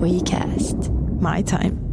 [0.00, 1.20] WeCast.
[1.20, 1.90] My time.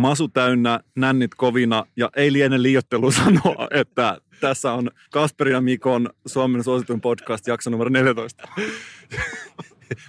[0.00, 6.10] Masu täynnä, nännit kovina ja ei liene liiottelu sanoa, että tässä on Kasper ja Mikon
[6.26, 8.48] Suomen suosituin podcast jakso numero 14.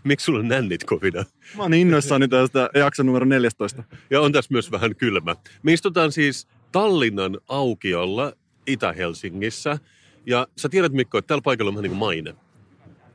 [0.03, 1.23] Miksi sulla on nännit kovina?
[1.57, 3.83] Mä oon innoissani tästä jakso numero 14.
[4.09, 5.35] Ja on tässä myös vähän kylmä.
[5.63, 8.33] Me istutaan siis Tallinnan aukiolla
[8.67, 9.77] Itä-Helsingissä.
[10.25, 12.35] Ja sä tiedät Mikko, että tällä paikalla on vähän niin kuin maine.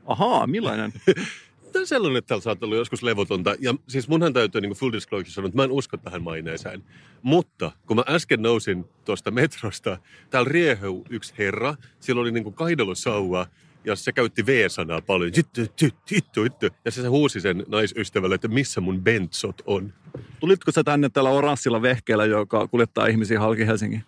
[0.05, 0.93] Ahaa, millainen?
[1.71, 3.55] Tämä on sellainen, että täällä saattaa olla joskus levotonta.
[3.59, 6.83] Ja siis munhan täytyy niin full disclosure sanoa, että mä en usko tähän maineeseen.
[7.21, 9.97] Mutta kun mä äsken nousin tuosta metrosta,
[10.29, 11.75] täällä riehuu yksi herra.
[11.99, 13.47] Sillä oli niin kuin kaidelusauva
[13.85, 15.31] ja se käytti V-sanaa paljon.
[15.35, 16.67] Jittu, jittu, jittu, jittu.
[16.85, 19.93] Ja se, se huusi sen naisystävälle, että missä mun bentsot on.
[20.39, 24.03] Tulitko sä tänne tällä oranssilla vehkeellä, joka kuljettaa ihmisiä halki Helsingin?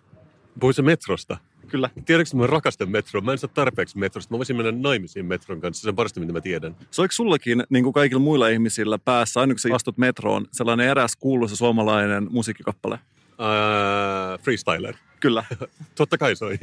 [0.60, 1.36] Puhuin se metrosta.
[1.70, 1.90] Kyllä.
[2.04, 3.22] Tiedätkö, mä rakastan metroa.
[3.22, 4.34] Mä en saa tarpeeksi metrosta.
[4.34, 5.82] Mä voisin mennä naimisiin metron kanssa.
[5.82, 6.76] Se on parasta, mitä mä tiedän.
[6.90, 11.16] Soiko sullakin, niin kuin kaikilla muilla ihmisillä, päässä, aina kun sä astut metroon, sellainen eräs
[11.16, 12.98] kuuluisa suomalainen musiikkikappale?
[13.30, 14.94] Uh, freestyler.
[15.20, 15.44] Kyllä.
[15.98, 16.58] Totta kai soi.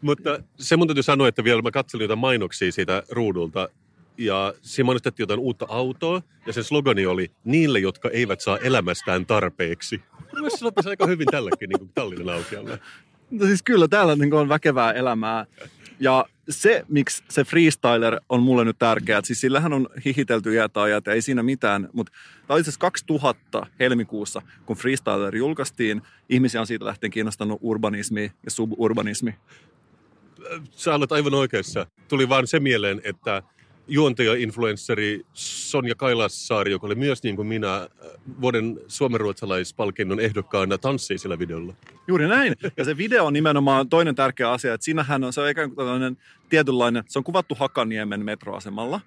[0.00, 3.68] Mutta se mun täytyy sanoa, että vielä mä katselin jotain mainoksia siitä ruudulta.
[4.18, 6.22] Ja siinä mainostettiin jotain uutta autoa.
[6.46, 10.02] Ja sen slogani oli, niille, jotka eivät saa elämästään tarpeeksi.
[10.32, 12.44] Mielestäni sopisi aika hyvin tällekin niin kuin Tallinnan.
[13.30, 15.46] No siis kyllä, täällä niin on väkevää elämää.
[16.00, 21.06] Ja se, miksi se freestyler on mulle nyt tärkeää, siis sillähän on hihitelty iät ajat
[21.06, 22.12] ja ei siinä mitään, mutta
[22.46, 26.02] tämä oli siis 2000 helmikuussa, kun freestyler julkaistiin.
[26.28, 29.34] Ihmisiä on siitä lähtien kiinnostanut urbanismi ja suburbanismi.
[30.70, 31.86] Sä olet aivan oikeassa.
[32.08, 33.42] Tuli vaan se mieleen, että
[33.88, 37.88] juontaja-influenssari Sonja Kailassaari, joka oli myös niin kuin minä äh,
[38.40, 41.74] vuoden suomenruotsalaispalkinnon ehdokkaana, tanssii sillä videolla.
[42.08, 42.56] Juuri näin.
[42.76, 45.76] Ja se video on nimenomaan toinen tärkeä asia, että siinähän on, se on ikään kuin
[45.76, 46.16] tällainen
[46.48, 49.00] tietynlainen, se on kuvattu Hakaniemen metroasemalla.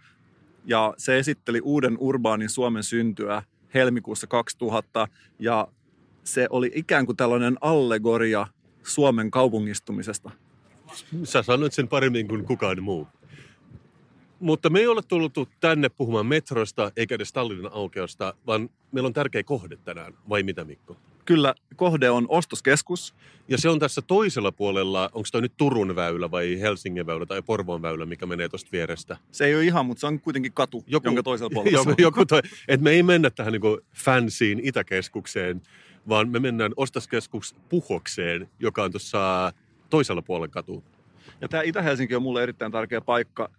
[0.65, 3.43] Ja se esitteli uuden urbaanin Suomen syntyä
[3.73, 5.07] helmikuussa 2000.
[5.39, 5.67] Ja
[6.23, 8.47] se oli ikään kuin tällainen allegoria
[8.83, 10.31] Suomen kaupungistumisesta.
[11.23, 13.07] Sä sanoit sen paremmin kuin kukaan muu.
[14.41, 19.13] Mutta me ei ole tullut tänne puhumaan metrosta eikä edes Tallinnan aukeosta, vaan meillä on
[19.13, 20.97] tärkeä kohde tänään, vai mitä Mikko?
[21.25, 23.15] Kyllä, kohde on ostoskeskus.
[23.47, 27.41] Ja se on tässä toisella puolella, onko toi nyt Turun väylä vai Helsingin väylä tai
[27.41, 29.17] Porvoon väylä, mikä menee tuosta vierestä?
[29.31, 32.25] Se ei ole ihan, mutta se on kuitenkin katu, joku, jonka toisella puolella joku, joku
[32.25, 35.61] toi, että me ei mennä tähän niin fansiin Itäkeskukseen,
[36.09, 39.53] vaan me mennään ostoskeskus Puhokseen, joka on tuossa
[39.89, 40.83] toisella puolella katu.
[41.41, 43.49] Ja tämä Itä-Helsinki on mulle erittäin tärkeä paikka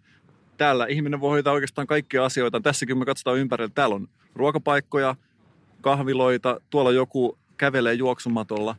[0.57, 2.61] täällä ihminen voi hoitaa oikeastaan kaikkia asioita.
[2.61, 3.71] Tässäkin me katsotaan ympärillä.
[3.75, 5.15] Täällä on ruokapaikkoja,
[5.81, 8.75] kahviloita, tuolla joku kävelee juoksumatolla.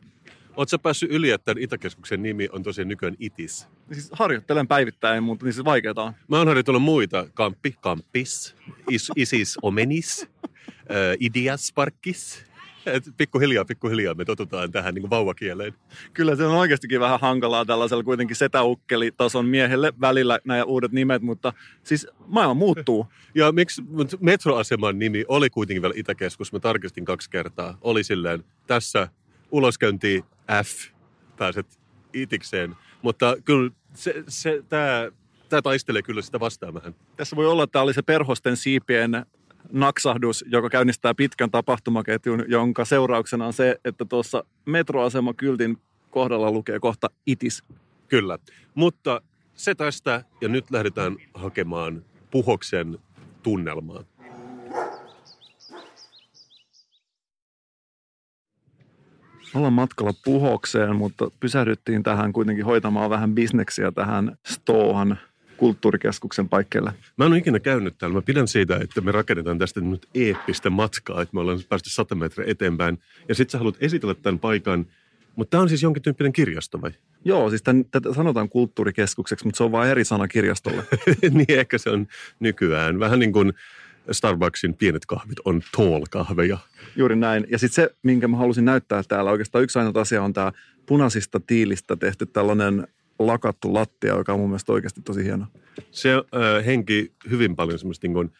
[0.57, 3.67] Oletko päässyt yli, että Itäkeskuksen nimi on tosiaan nykyään ITIS?
[3.91, 6.13] Siis harjoittelen päivittäin, mutta niin siis vaikeaa on.
[6.27, 7.27] Mä oon harjoitellut muita.
[7.33, 8.55] Kamppi, Kampis,
[8.89, 12.45] is, Isis, Omenis, äh, Idias, Parkis.
[12.85, 15.73] Et pikkuhiljaa, pikkuhiljaa me totutaan tähän niin kuin vauvakieleen.
[16.13, 21.53] Kyllä se on oikeastikin vähän hankalaa tällaisella kuitenkin setäukkeli-tason miehelle välillä nämä uudet nimet, mutta
[21.83, 23.07] siis maailma muuttuu.
[23.35, 23.81] ja miksi
[24.19, 27.77] metroaseman nimi oli kuitenkin vielä Itäkeskus, mä tarkistin kaksi kertaa.
[27.81, 29.07] Oli silleen, tässä
[29.51, 30.25] uloskäynti
[30.63, 30.91] F,
[31.37, 31.79] pääset
[32.13, 32.75] itikseen.
[33.01, 35.11] Mutta kyllä se, se, tämä
[35.49, 36.95] tämä taistelee kyllä sitä vastaan vähän.
[37.15, 39.25] Tässä voi olla, että tämä oli se perhosten siipien
[39.71, 45.77] naksahdus, joka käynnistää pitkän tapahtumaketjun, jonka seurauksena on se, että tuossa metroasemakyltin
[46.09, 47.63] kohdalla lukee kohta itis.
[48.07, 48.37] Kyllä,
[48.75, 49.21] mutta
[49.53, 52.99] se tästä ja nyt lähdetään hakemaan puhoksen
[53.43, 54.03] tunnelmaa.
[59.55, 65.19] Ollaan matkalla puhokseen, mutta pysähdyttiin tähän kuitenkin hoitamaan vähän bisneksiä tähän Stohan
[65.57, 66.93] kulttuurikeskuksen paikkeille?
[67.17, 68.15] Mä en ole ikinä käynyt täällä.
[68.15, 72.15] Mä pidän siitä, että me rakennetaan tästä nyt eeppistä matkaa, että me ollaan päästy 100
[72.15, 72.99] metriä eteenpäin.
[73.29, 74.85] Ja sit sä haluat esitellä tämän paikan,
[75.35, 76.91] mutta tämä on siis jonkin tyyppinen kirjasto vai?
[77.25, 80.83] Joo, siis tämän, tätä sanotaan kulttuurikeskukseksi, mutta se on vain eri sana kirjastolle.
[81.31, 82.07] niin ehkä se on
[82.39, 82.99] nykyään.
[82.99, 83.53] Vähän niin kuin
[84.11, 86.57] Starbucksin pienet kahvit on tall-kahveja.
[86.95, 87.47] Juuri näin.
[87.49, 90.51] Ja sitten se, minkä mä halusin näyttää täällä, oikeastaan yksi ainoa asia on tämä
[90.85, 92.87] punaisista tiilistä tehty tällainen
[93.19, 95.45] lakattu lattia, joka on mun mielestä oikeasti tosi hieno.
[95.91, 98.31] Se äh, henki hyvin paljon semmoista niin kuin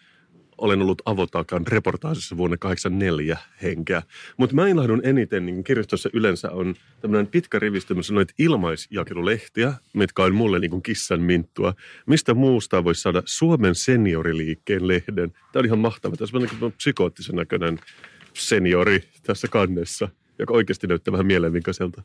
[0.57, 4.03] olen ollut Avotakan reportaasissa vuonna 84 henkeä.
[4.37, 7.59] Mutta mä ilahdun eniten, niin kirjastossa yleensä on tämmöinen pitkä
[7.91, 11.73] on noita ilmaisjakelulehtiä, mitkä on mulle niin kissan minttua.
[12.05, 15.31] Mistä muusta voisi saada Suomen senioriliikkeen lehden?
[15.31, 16.15] Tämä on ihan mahtava.
[16.15, 17.79] Tässä on psykoottisen näköinen
[18.33, 22.01] seniori tässä kannessa, joka oikeasti näyttää vähän mielenvikaiselta.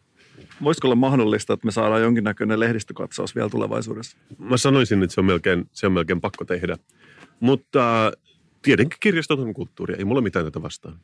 [0.62, 4.16] Voisiko olla mahdollista, että me saadaan jonkinnäköinen lehdistökatsaus vielä tulevaisuudessa?
[4.38, 6.76] Mä sanoisin, että se on melkein, se on melkein pakko tehdä.
[7.40, 8.12] Mutta
[8.62, 10.96] tietenkin kirjastot on kulttuuria, ei mulla mitään tätä vastaan.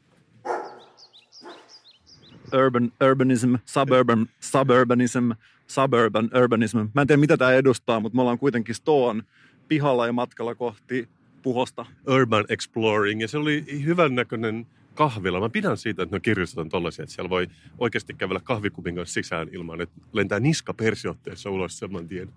[2.65, 5.31] Urban, urbanism, suburban, suburbanism,
[5.67, 6.79] suburban urbanism.
[6.95, 9.23] Mä en tiedä, mitä tämä edustaa, mutta me ollaan kuitenkin Stoon
[9.69, 11.09] pihalla ja matkalla kohti
[11.43, 11.87] puhosta.
[12.09, 15.41] Urban Exploring, ja se oli hyvän näköinen kahvila.
[15.41, 17.47] Mä pidän siitä, että ne kirjastot on tollaisia, että siellä voi
[17.79, 22.29] oikeasti kävellä kahvikupin kanssa sisään ilman, että lentää niska persiotteessa ulos saman tien.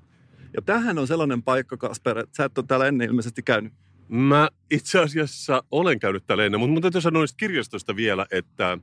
[0.54, 3.74] Ja tähän on sellainen paikka, Kasper, että sä et ole täällä ennen ilmeisesti käynyt.
[4.08, 8.78] Mä itse asiassa olen käynyt täällä ennen, mutta mun täytyy sanoa niistä kirjastosta vielä, että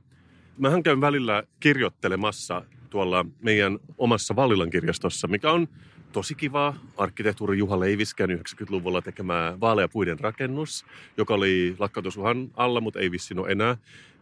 [0.57, 5.67] mähän käyn välillä kirjoittelemassa tuolla meidän omassa Vallilan kirjastossa, mikä on
[6.11, 6.75] tosi kiva.
[6.97, 10.85] Arkkitehtuuri Juha Leiviskän 90-luvulla tekemä vaaleapuiden rakennus,
[11.17, 13.77] joka oli lakkautusuhan alla, mutta ei vissiin ole enää.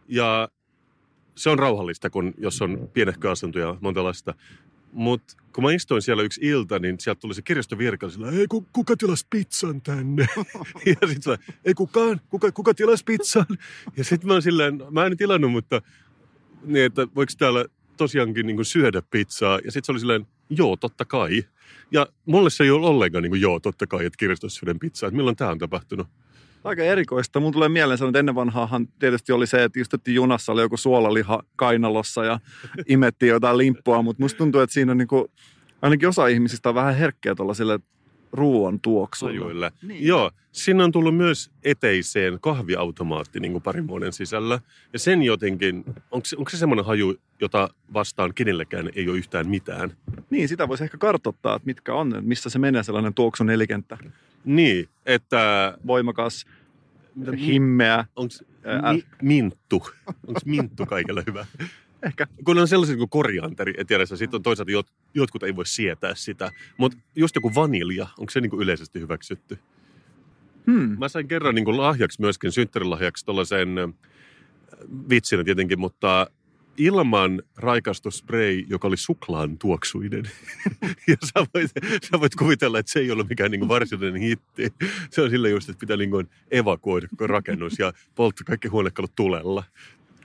[0.08, 0.48] Ja
[1.34, 4.34] se on rauhallista, kun jos on pienehkö asunto ja monta lasta.
[4.92, 8.66] Mutta kun mä istuin siellä yksi ilta, niin sieltä tuli se kirjastovirka sillä, ei ku,
[8.72, 10.26] kuka tilas pizzan tänne?
[11.00, 13.46] ja sitten ei kukaan, kuka, kuka tilas pizzan?
[13.96, 15.82] ja sitten mä oon silleen, mä en tilannut, mutta
[16.62, 17.64] niin, että voiko täällä
[17.96, 19.58] tosiaankin niin syödä pizzaa?
[19.64, 21.42] Ja sitten se oli silleen, joo, totta kai.
[21.90, 25.06] Ja mulle se ei ole ollenkaan niin kuin, joo, totta kai, että kirjastossa syödän pizzaa.
[25.08, 26.06] Että milloin tämä on tapahtunut?
[26.64, 27.40] Aika erikoista.
[27.40, 31.42] Mun tulee mieleen että ennen vanhaahan tietysti oli se, että istuttiin junassa, oli joku suolaliha
[31.56, 32.40] kainalossa ja
[32.88, 35.24] imettiin jotain limppua, mutta musta tuntuu, että siinä on niin kuin,
[35.82, 37.80] ainakin osa ihmisistä on vähän herkkiä tuollaisille
[38.32, 39.72] ruoan tuoksuille.
[39.82, 40.06] Niin.
[40.06, 44.60] Joo, siinä on tullut myös eteiseen kahviautomaatti niin kuin parin vuoden sisällä.
[44.92, 49.96] Ja sen jotenkin, onko, onko se semmoinen haju, jota vastaan kenellekään ei ole yhtään mitään?
[50.30, 53.98] Niin, sitä voisi ehkä kartoittaa, että mitkä on, missä se menee sellainen tuoksu nelikenttä.
[54.44, 55.74] Niin, että...
[55.86, 56.46] Voimakas,
[57.38, 58.04] himmeä.
[58.16, 58.34] Onko
[58.92, 59.86] mi, minttu?
[60.26, 61.46] Onko minttu kaikilla hyvä?
[62.02, 62.26] Ehkä.
[62.44, 66.14] Kun on sellaisia kuin korianteri, et tiedä, sitten on toisaalta jot, jotkut ei voi sietää
[66.14, 66.52] sitä.
[66.76, 69.58] Mutta just joku vanilja, onko se niin kuin yleisesti hyväksytty?
[70.66, 70.98] Hmm.
[70.98, 73.68] Mä sain kerran niin kuin lahjaksi myöskin synttärilahjaksi tuollaisen
[75.08, 76.26] vitsinä tietenkin, mutta
[76.76, 80.22] ilman raikastusspray, joka oli suklaan tuoksuinen.
[81.08, 81.70] ja sä voit,
[82.10, 84.72] sä voit kuvitella, että se ei ollut mikään niin varsinainen hitti.
[85.10, 89.64] Se on sillä just, että pitää niin evakuoida rakennus ja polttaa kaikki huonekalut tulella.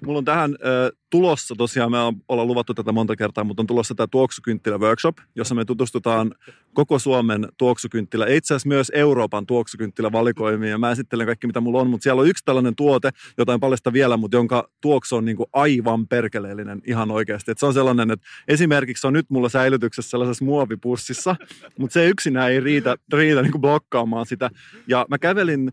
[0.05, 3.95] Mulla on tähän äh, tulossa, tosiaan me ollaan luvattu tätä monta kertaa, mutta on tulossa
[3.95, 6.31] tämä tuoksukynttilä workshop, jossa me tutustutaan
[6.73, 11.81] koko Suomen tuoksukynttilä, itse asiassa myös Euroopan tuoksukynttilä valikoimiin, ja mä esittelen kaikki mitä mulla
[11.81, 15.25] on, mutta siellä on yksi tällainen tuote, jota en paljasta vielä, mutta jonka tuoksu on
[15.25, 17.51] niin kuin aivan perkeleellinen ihan oikeasti.
[17.51, 21.35] Et se on sellainen, että esimerkiksi on nyt mulla säilytyksessä sellaisessa muovipussissa,
[21.79, 24.49] mutta se yksinään ei riitä, riitä niin kuin blokkaamaan sitä.
[24.87, 25.71] Ja mä kävelin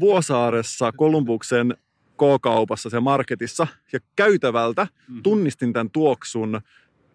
[0.00, 1.76] Vuosaaressa Kolumbuksen
[2.16, 5.22] K-kaupassa, siellä marketissa, ja käytävältä mm-hmm.
[5.22, 6.60] tunnistin tämän tuoksun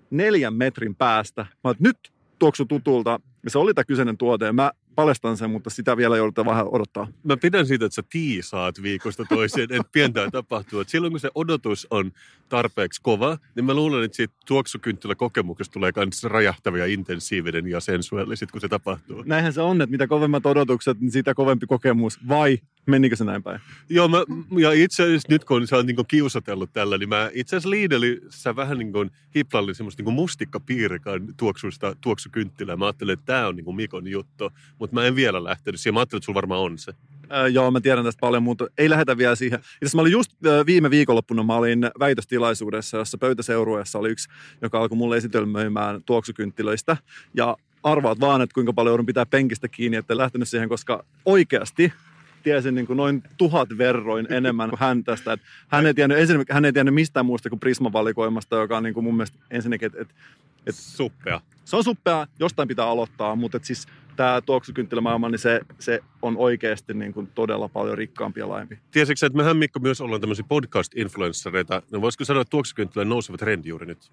[0.09, 1.45] neljän metrin päästä.
[1.63, 5.49] Mä että nyt tuoksu tutulta, ja se oli tämä kyseinen tuote, ja mä paljastan sen,
[5.49, 7.07] mutta sitä vielä joudutaan vähän odottaa.
[7.23, 10.79] Mä pidän siitä, että sä tiisaat viikosta toiseen, että pientä tapahtuu.
[10.79, 12.11] Et silloin kun se odotus on
[12.49, 18.51] tarpeeksi kova, niin mä luulen, että siitä tuoksukynttilä kokemuksesta tulee myös rajahtavia, intensiivinen ja sensuaaliset,
[18.51, 19.23] kun se tapahtuu.
[19.25, 22.27] Näinhän se on, että mitä kovemmat odotukset, niin sitä kovempi kokemus.
[22.27, 23.59] Vai menikö se näin päin?
[23.89, 24.17] Joo, mä,
[24.59, 28.55] ja itse asiassa nyt kun sä oot niin kiusatellut tällä, niin mä itse asiassa Lidlissä
[28.55, 32.75] vähän niin kuin hiplallin semmoista niin mustikkapiirikan tuoksuista tuoksukynttilää.
[32.75, 35.93] Mä ajattelin, että tämä on niin kuin Mikon juttu, mutta mä en vielä lähtenyt siihen.
[35.93, 36.93] Mä ajattelin, että sulla varmaan on se.
[37.31, 39.59] Äh, joo, mä tiedän tästä paljon, mutta ei lähetä vielä siihen.
[39.81, 44.29] Itse mä olin just äh, viime viikonloppuna, mä olin väitöstilaisuudessa, jossa pöytäseurueessa oli yksi,
[44.61, 46.97] joka alkoi mulle esitelmöimään tuoksukynttilöistä.
[47.33, 51.93] Ja arvaat vaan, että kuinka paljon joudun pitää penkistä kiinni, että lähtenyt siihen, koska oikeasti
[52.43, 55.33] tiesin niin kuin noin tuhat verroin enemmän kuin hän tästä.
[55.33, 58.93] Että hän, ei tiennyt, ensinnäkin, hän ei tiennyt mistään muusta kuin Prisma-valikoimasta, joka on niin
[58.93, 60.13] kuin mun mielestä ensinnäkin, että, että,
[60.67, 61.41] että suppea.
[61.65, 66.37] Se on suppea, jostain pitää aloittaa, mutta että siis tämä tuoksukynttilämaailma, niin se, se on
[66.37, 68.79] oikeasti niin kuin todella paljon rikkaampi ja laajempi.
[68.91, 73.69] Tiesitkö että mehän Mikko myös ollaan tämmöisiä podcast-influenssereita, niin voisiko sanoa, että tuoksukynttilä nouseva trendi
[73.69, 74.11] juuri nyt?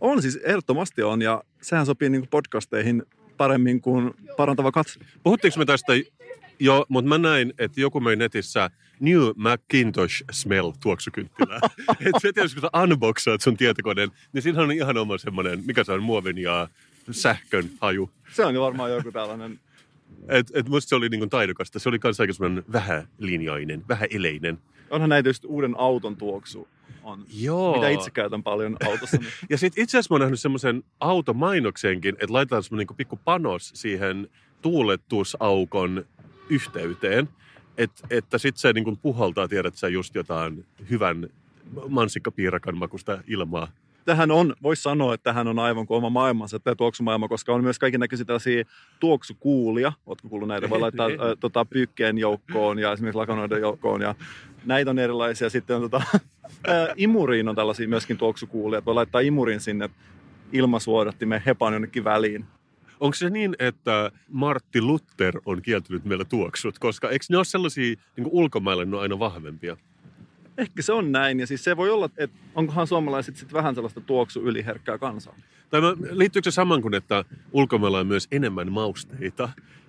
[0.00, 3.02] On siis, ehdottomasti on, ja sehän sopii niin kuin podcasteihin
[3.36, 5.00] paremmin kuin parantava katse.
[5.22, 5.92] Puhuttiinko me tästä
[6.60, 8.70] Joo, mutta mä näin, että joku möi netissä
[9.00, 11.60] New Macintosh Smell tuoksukynttilää.
[11.90, 15.84] että se tietysti, kun sä unboxaat sun tietokoneen, niin siinä on ihan oma semmoinen, mikä
[15.84, 16.68] se on, muovin ja
[17.10, 18.10] sähkön haju.
[18.32, 19.60] Se on varmaan joku tällainen
[20.28, 21.78] Et, et musta se oli niin kuin taidokasta.
[21.78, 24.58] Se oli myös aika semmoinen vähälinjainen, vähäeleinen.
[24.90, 26.68] Onhan näitä just uuden auton tuoksu.
[27.02, 27.24] On.
[27.34, 27.74] Joo.
[27.74, 29.16] Mitä itse käytän paljon autossa.
[29.16, 33.20] niin Ja sitten itse asiassa mä oon nähnyt semmoisen automainoksenkin, että laitetaan semmoinen niin pikku
[33.24, 34.28] panos siihen
[34.62, 36.04] tuulettuusaukon
[36.48, 37.28] yhteyteen.
[37.78, 41.28] Et, että sitten se niin kuin puhaltaa, tiedät sä, just jotain hyvän
[41.88, 43.68] mansikkapiirakan makusta ilmaa.
[44.10, 47.64] Tähän on, voisi sanoa, että tähän on aivan kuin oma maailmansa, tämä tuoksumaailma, koska on
[47.64, 48.64] myös kaiken näköisiä tällaisia
[49.00, 49.92] tuoksukuulia.
[50.06, 50.70] Oletko kuullut näitä?
[50.70, 54.00] Voi laittaa ä, tota, pyykkeen joukkoon ja esimerkiksi lakanoiden joukkoon.
[54.00, 54.14] Ja
[54.64, 55.50] näitä on erilaisia.
[55.50, 56.02] Sitten on tota,
[56.68, 58.78] ä, imuriin on tällaisia myöskin tuoksukuulia.
[58.78, 59.90] että Voi laittaa imurin sinne
[60.52, 62.44] ilmasuodattimen hepan jonnekin väliin.
[63.00, 66.78] Onko se niin, että Martti Luther on kieltänyt meillä tuoksut?
[66.78, 69.76] Koska eikö ne ole sellaisia, niin kuin ulkomaille ne on aina vahvempia?
[70.58, 71.40] Ehkä se on näin.
[71.40, 75.34] Ja siis se voi olla, että onkohan suomalaiset sitten vähän sellaista tuoksu yliherkkää kansaa.
[75.70, 79.48] Tai mä- liittyykö se saman kuin, että ulkomailla on myös enemmän mausteita?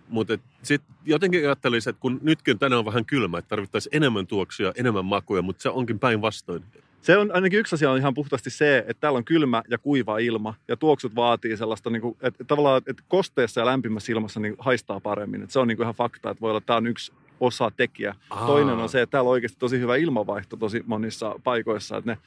[0.09, 4.73] Mutta sitten jotenkin ajattelisin, että kun nytkin tänään on vähän kylmä, että tarvittaisiin enemmän tuoksuja,
[4.75, 6.63] enemmän makuja, mutta se onkin päinvastoin.
[7.01, 10.17] Se on ainakin yksi asia on ihan puhtaasti se, että täällä on kylmä ja kuiva
[10.17, 14.55] ilma ja tuoksut vaatii sellaista, niin kuin, että tavallaan että kosteessa ja lämpimässä ilmassa niin
[14.59, 15.41] haistaa paremmin.
[15.41, 17.71] Että se on niin kuin ihan fakta, että voi olla, että tämä on yksi osa
[17.77, 18.15] tekijä.
[18.29, 18.47] Aa.
[18.47, 22.17] Toinen on se, että täällä on oikeasti tosi hyvä ilmavaihto tosi monissa paikoissa, että ne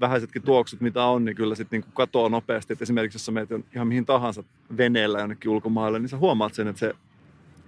[0.00, 2.72] vähäisetkin tuoksut, mitä on, niin kyllä sitten niin katoaa nopeasti.
[2.72, 4.44] Että esimerkiksi jos sä menet ihan mihin tahansa
[4.76, 6.94] veneellä jonnekin ulkomaille, niin sä huomaat sen, että se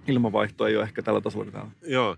[0.07, 1.71] ilmavaihto ei ole ehkä tällä tasolla kuin täällä.
[1.87, 2.15] Joo.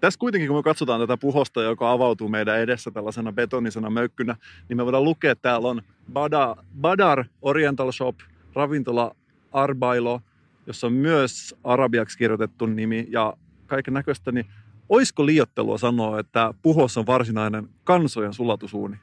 [0.00, 4.36] Tässä kuitenkin, kun me katsotaan tätä puhosta, joka avautuu meidän edessä tällaisena betonisena möykkynä,
[4.68, 5.82] niin me voidaan lukea, että täällä on
[6.12, 8.16] Bada, Badar Oriental Shop,
[8.54, 9.16] ravintola
[9.52, 10.20] Arbailo,
[10.66, 13.34] jossa on myös arabiaksi kirjoitettu nimi ja
[13.70, 14.46] kaiken näköistä, niin
[14.88, 18.96] oisko liiottelua sanoa, että puhos on varsinainen kansojen sulatusuuni?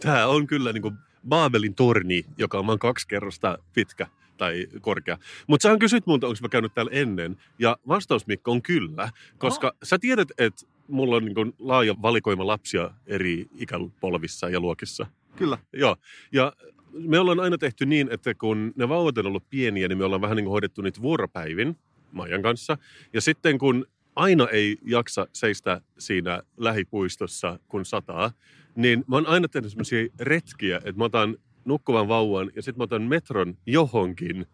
[0.00, 0.94] Tämä on kyllä niin kuin
[1.28, 5.18] Baabelin torni, joka on vain kaksi kerrosta pitkä tai korkea.
[5.46, 7.36] Mutta sähän kysyt multa, onko mä käynyt täällä ennen.
[7.58, 9.72] Ja vastaus Mikko on kyllä, koska oh.
[9.82, 15.06] sä tiedät, että mulla on niin kuin laaja valikoima lapsia eri ikäpolvissa ja luokissa.
[15.36, 15.58] Kyllä.
[15.72, 15.96] Joo,
[16.32, 16.52] ja
[16.92, 20.20] me ollaan aina tehty niin, että kun ne vauvat on ollut pieniä, niin me ollaan
[20.20, 21.76] vähän niin kuin hoidettu niitä vuoropäivin
[22.12, 22.78] Maijan kanssa.
[23.12, 23.86] Ja sitten kun
[24.16, 28.30] aina ei jaksa seistä siinä lähipuistossa, kun sataa,
[28.76, 32.84] niin mä oon aina tehnyt semmoisia retkiä, että mä otan nukkuvan vauvan ja sitten mä
[32.84, 34.46] otan metron johonkin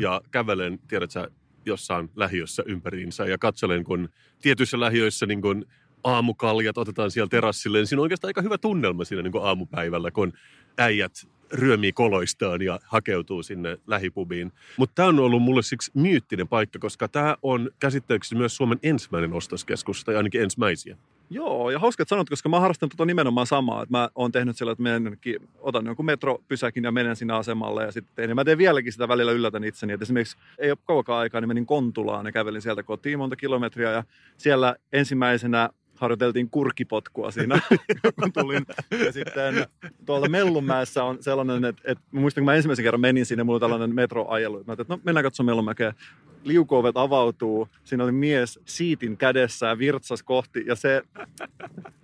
[0.00, 1.28] ja kävelen, tiedät sä,
[1.66, 4.08] jossain lähiössä ympäriinsä ja katselen, kun
[4.42, 5.66] tietyissä lähiöissä niin kun
[6.04, 10.32] aamukaljat otetaan siellä terassille, niin siinä on oikeastaan aika hyvä tunnelma siinä niin aamupäivällä, kun
[10.78, 11.12] äijät
[11.54, 14.52] ryömii koloistaan ja hakeutuu sinne lähipubiin.
[14.76, 19.32] Mutta tämä on ollut mulle siksi myyttinen paikka, koska tämä on käsittääkseni myös Suomen ensimmäinen
[19.32, 20.96] ostoskeskus, tai ainakin ensimmäisiä.
[21.30, 23.82] Joo, ja hauska, sanot, koska mä harrastan tota nimenomaan samaa.
[23.82, 25.18] Että mä oon tehnyt sillä, että menen
[25.58, 28.28] otan jonkun metropysäkin ja menen sinne asemalle ja sitten.
[28.28, 29.92] Ja mä teen vieläkin sitä välillä yllätän itseni.
[29.92, 33.90] Että esimerkiksi ei ole kauankaan aikaa, niin menin Kontulaan ja kävelin sieltä kotiin monta kilometriä.
[33.90, 34.04] Ja
[34.36, 37.60] siellä ensimmäisenä harjoiteltiin kurkipotkua siinä,
[38.20, 38.66] kun tulin.
[39.04, 39.66] Ja sitten
[40.06, 43.60] tuolta Mellunmäessä on sellainen, että, että muistan, kun mä ensimmäisen kerran menin sinne, mulla oli
[43.60, 44.54] tällainen metroajelu.
[44.54, 45.94] Mä ajattelin, että no mennään katsomaan Mellunmäkeä.
[46.44, 50.64] Liukuovet avautuu, siinä oli mies siitin kädessä ja virtsas kohti.
[50.66, 51.02] Ja se,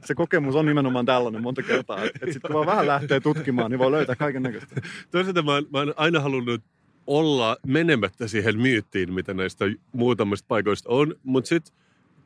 [0.04, 2.04] se kokemus on nimenomaan tällainen monta kertaa.
[2.04, 4.80] Että et sitten kun vaan vähän lähtee tutkimaan, niin voi löytää kaiken näköistä.
[5.11, 6.62] Toisaalta mä, mä oon aina halunnut
[7.06, 11.75] olla menemättä siihen myyttiin, mitä näistä muutamista paikoista on, mutta sitten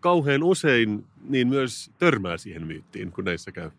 [0.05, 3.71] kauhean usein niin myös törmää siihen myyttiin, kun näissä käy.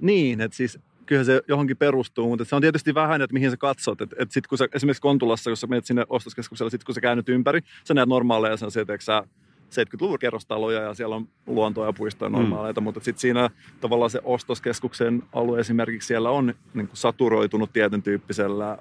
[0.00, 3.56] Niin, että siis kyllä se johonkin perustuu, mutta se on tietysti vähän, että mihin sä
[3.56, 4.00] katsot.
[4.00, 7.00] Että et sit kun sä, esimerkiksi Kontulassa, jos sä menet sinne ostoskeskukselle, sit kun sä
[7.00, 9.24] käännyt ympäri, sä näet normaaleja sen että sä
[9.70, 12.84] 70-luvun kerrostaloja ja siellä on luontoa ja puistoja normaaleita, mm.
[12.84, 18.78] mutta sitten siinä tavallaan se ostoskeskuksen alue esimerkiksi siellä on niin kuin saturoitunut tietyn tyyppisellä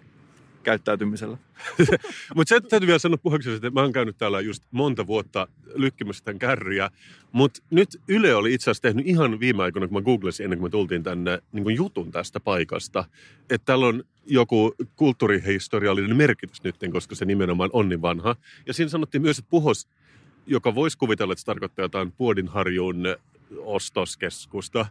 [0.63, 1.37] käyttäytymisellä.
[2.35, 6.23] Mutta se täytyy vielä sanoa puheeksi, että mä oon käynyt täällä just monta vuotta lykkimässä
[6.23, 6.89] tämän kärryjä.
[7.31, 10.65] Mutta nyt Yle oli itse asiassa tehnyt ihan viime aikoina, kun mä googlesin ennen kuin
[10.65, 13.03] me tultiin tänne, niin kuin jutun tästä paikasta.
[13.49, 18.35] Että täällä on joku kulttuurihistoriallinen merkitys nyt, koska se nimenomaan on niin vanha.
[18.67, 19.87] Ja siinä sanottiin myös, että puhos,
[20.47, 23.03] joka voisi kuvitella, että se tarkoittaa jotain Puodinharjun
[23.57, 24.85] ostoskeskusta,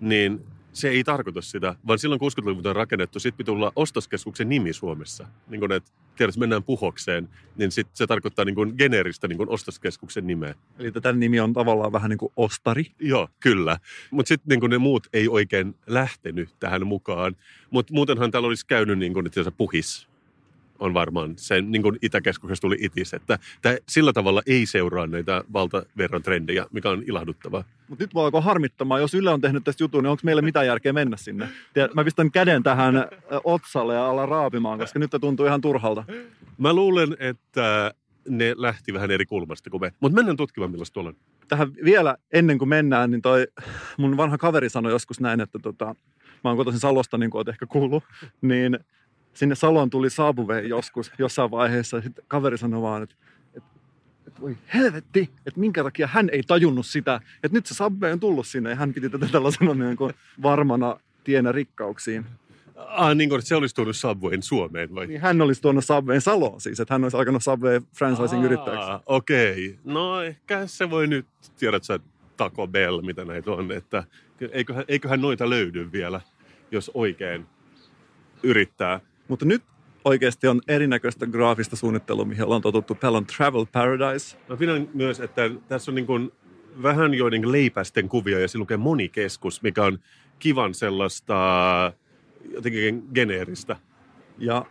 [0.00, 0.44] niin
[0.76, 5.26] se ei tarkoita sitä, vaan silloin 60-luvulta on rakennettu, sitten pitää olla ostoskeskuksen nimi Suomessa.
[5.48, 9.48] Niin kun, että tiedät, mennään puhokseen, niin sit se tarkoittaa niin kuin geneeristä niin kuin
[9.48, 10.54] ostoskeskuksen nimeä.
[10.78, 12.86] Eli tämän nimi on tavallaan vähän niin kuin ostari.
[13.00, 13.78] Joo, kyllä.
[14.10, 17.36] Mutta sitten niin ne muut ei oikein lähtenyt tähän mukaan.
[17.70, 20.08] Mutta muutenhan täällä olisi käynyt niin kuin, että puhis
[20.78, 25.44] on varmaan sen, niin kuin Itäkeskuksessa tuli itis, että tämä sillä tavalla ei seuraa näitä
[25.52, 27.64] valtaverran trendejä, mikä on ilahduttavaa.
[27.88, 30.66] Mutta nyt voi alkaa harmittamaan, jos Yle on tehnyt tästä jutun, niin onko meillä mitään
[30.66, 31.48] järkeä mennä sinne?
[31.94, 32.94] Mä pistän käden tähän
[33.44, 36.04] otsalle ja alan raapimaan, koska nyt tuntuu ihan turhalta.
[36.58, 37.94] Mä luulen, että
[38.28, 39.92] ne lähti vähän eri kulmasta kuin me.
[40.00, 41.16] Mutta mennään tutkimaan, millaista tuolla on.
[41.48, 43.46] Tähän vielä ennen kuin mennään, niin toi
[43.98, 45.84] mun vanha kaveri sanoi joskus näin, että tota,
[46.44, 48.04] mä oon kotoisin Salosta, niin kuin oot ehkä kuullut,
[48.40, 48.78] niin
[49.36, 52.00] sinne Saloon tuli Subway joskus jossain vaiheessa.
[52.00, 53.16] Sitten kaveri sanoi vaan, että,
[53.54, 53.70] että,
[54.26, 58.20] että voi helvetti, että minkä takia hän ei tajunnut sitä, että nyt se Subway on
[58.20, 62.26] tullut sinne ja hän piti tätä tällaisena niin kuin varmana tienä rikkauksiin.
[62.76, 65.06] Ah, niin kuin se olisi tuonut Subwayn Suomeen vai?
[65.06, 68.90] Niin hän olisi tuonut Subwayn Saloon siis, että hän olisi alkanut Subway franchising yrittäjäksi.
[68.90, 69.92] Ah, Okei, okay.
[69.94, 71.26] no ehkä se voi nyt,
[71.58, 71.98] tiedät sä,
[72.36, 74.04] Taco Bell, mitä näitä on, että
[74.52, 76.20] eiköhän, eiköhän noita löydy vielä,
[76.70, 77.46] jos oikein
[78.42, 79.00] yrittää.
[79.28, 79.62] Mutta nyt
[80.04, 82.94] oikeasti on erinäköistä graafista suunnittelua, mihin ollaan totuttu.
[82.94, 84.36] Täällä on Travel Paradise.
[84.48, 86.32] Mä pidän myös, että tässä on niin kuin
[86.82, 89.98] vähän joiden leipästen kuvia ja se lukee monikeskus, mikä on
[90.38, 91.92] kivan sellaista
[92.50, 93.76] jotenkin geneeristä.
[94.38, 94.66] Ja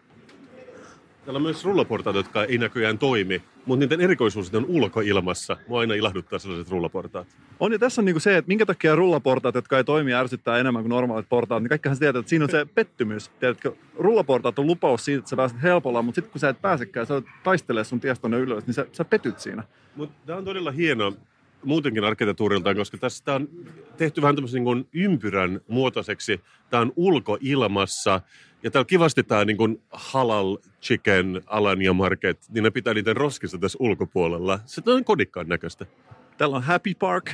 [1.25, 5.57] Täällä on myös rullaportaat, jotka ei näköjään toimi, mutta niiden erikoisuus on ulkoilmassa.
[5.67, 7.27] Mua aina ilahduttaa sellaiset rullaportaat.
[7.59, 10.83] on ja tässä on niinku se, että minkä takia rullaportaat, jotka ei toimi, ärsyttää enemmän
[10.83, 13.29] kuin normaalit portaat, niin kaikkihan sä tiedät, että siinä on se pettymys.
[13.39, 17.07] Tiedätkö, rullaportaat on lupaus siitä, että sä pääset helpolla, mutta sitten kun sä et pääsekään,
[17.07, 19.63] sä taistelee sun tiestä tonne ylös, niin sä, sä petyt siinä.
[19.95, 21.13] Mutta tämä on todella hieno
[21.63, 23.49] muutenkin arkkitehtuuriltaan, koska tässä on
[23.97, 26.41] tehty vähän tämmöisen niin ympyrän muotoiseksi.
[26.69, 28.21] Tämä on ulkoilmassa
[28.65, 33.57] ja täällä kivasti tämä niin kuin halal chicken Alanya Market, niin ne pitää niiden roskissa
[33.57, 34.59] tässä ulkopuolella.
[34.65, 35.85] Se on kodikkaan näköistä.
[36.37, 37.31] Täällä on Happy Park.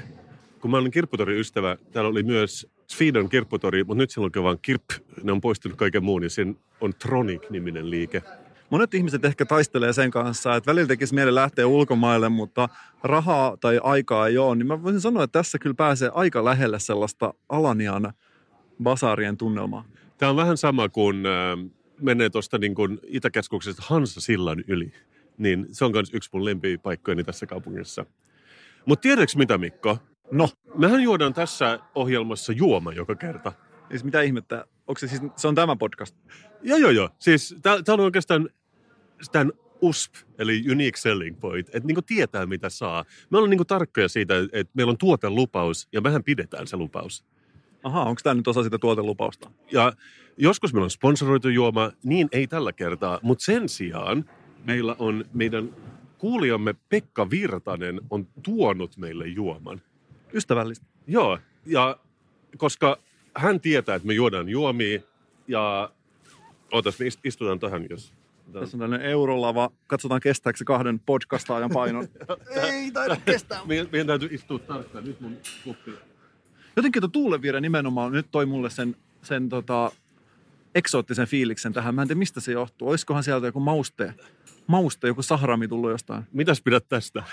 [0.61, 4.83] Kun mä olen kirpputori-ystävä, täällä oli myös Sweden kirpputori, mutta nyt siellä on vaan kirp.
[5.23, 8.23] Ne on poistunut kaiken muun ja sen on Tronic-niminen liike.
[8.69, 12.69] Monet ihmiset ehkä taistelee sen kanssa, että välillä tekisi mieli lähteä ulkomaille, mutta
[13.03, 14.55] rahaa tai aikaa ei ole.
[14.55, 18.13] Niin mä voisin sanoa, että tässä kyllä pääsee aika lähelle sellaista Alanian
[18.83, 19.85] basaarien tunnelmaa.
[20.21, 24.93] Tämä on vähän sama kuin äh, menee tuosta niin kuin Itäkeskuksesta Hansa-sillan yli.
[25.37, 28.05] Niin se on myös yksi mun lempipaikkojeni tässä kaupungissa.
[28.85, 29.97] Mutta tiedätkö mitä Mikko?
[30.31, 33.51] No, Mehän juodaan tässä ohjelmassa juoma joka kerta.
[33.89, 34.65] siis mitä ihmettä?
[34.87, 36.15] Onko se siis, se on tämä podcast?
[36.61, 37.09] Joo, joo, joo.
[37.19, 38.49] Siis tämä on oikeastaan
[39.31, 39.51] tämän
[39.81, 43.05] USP, eli Unique Selling Point, että niinku tietää mitä saa.
[43.29, 47.25] Me ollaan niinku tarkkoja siitä, että meillä on tuotelupaus ja mehän pidetään se lupaus.
[47.83, 49.51] Aha, onko tämä nyt osa sitä tuotelupausta?
[49.72, 49.94] Ja
[50.37, 54.25] joskus meillä on sponsoroitu juoma, niin ei tällä kertaa, mutta sen sijaan
[54.65, 55.75] meillä on meidän
[56.17, 59.81] kuulijamme Pekka Virtanen on tuonut meille juoman.
[60.33, 60.85] Ystävällistä.
[61.07, 61.98] Joo, ja
[62.57, 62.98] koska
[63.35, 65.00] hän tietää, että me juodaan juomia
[65.48, 65.91] ja
[66.74, 68.13] ootas, me ist- istutaan tähän, jos...
[68.53, 69.70] Tässä on tällainen eurolava.
[69.87, 72.07] Katsotaan kestääkö se kahden podcastaajan painon.
[72.72, 73.61] Ei taida kestää.
[73.65, 75.03] Meidän, meidän täytyy istua tarkkaan.
[75.05, 75.91] Nyt mun kuppi.
[76.75, 79.92] Jotenkin tuo tuulenvire nimenomaan nyt toi mulle sen, sen tota,
[80.75, 81.96] eksoottisen fiiliksen tähän.
[81.96, 82.90] Mä en tiedä, mistä se johtuu.
[82.90, 84.14] Olisikohan sieltä joku mauste,
[84.68, 86.24] mauste joku sahrami tullut jostain?
[86.34, 87.24] Mitäs pidät tästä?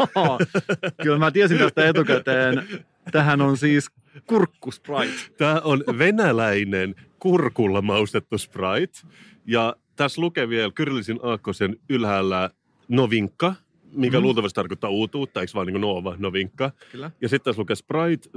[1.03, 2.69] Kyllä mä tiesin tästä etukäteen.
[3.13, 3.91] Tähän on siis
[4.27, 5.35] kurkku Sprite.
[5.37, 9.01] Tämä on venäläinen kurkulla maustettu Sprite.
[9.47, 12.51] Ja tässä lukee vielä Kyrillisin aakkosen ylhäällä
[12.89, 13.55] Novinkka,
[13.93, 14.23] mikä mm.
[14.23, 16.71] luultavasti tarkoittaa uutuutta, eikö vaan niin kuin Nova, Novinkka.
[16.93, 17.11] Kyllä.
[17.21, 18.29] Ja sitten tässä lukee Sprite,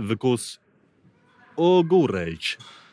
[1.51, 2.37] Vikus, Ogurej.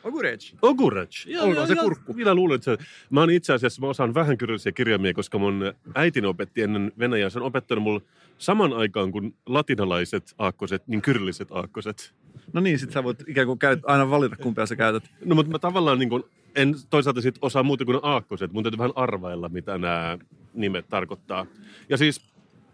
[0.03, 0.53] Ogurec.
[0.61, 1.07] Ogurej.
[1.39, 2.13] Olkoon se kurkku.
[2.13, 2.77] Minä luulen, että se...
[3.09, 7.29] Mä oon itse asiassa, mä osaan vähän kyrillisiä kirjaimia, koska mun äitini opetti ennen Venäjää.
[7.29, 8.01] Se on opettanut mulle
[8.37, 12.13] saman aikaan kuin latinalaiset aakkoset, niin kyrilliset aakkoset.
[12.53, 15.11] No niin, sit sä voit ikään kuin käyt, aina valita, kumpia sä käytät.
[15.25, 16.23] No mutta mä tavallaan niin kuin,
[16.55, 18.53] en toisaalta sit osaa muuta kuin aakkoset.
[18.53, 20.17] Mun täytyy vähän arvailla, mitä nämä
[20.53, 21.45] nimet tarkoittaa.
[21.89, 22.21] Ja siis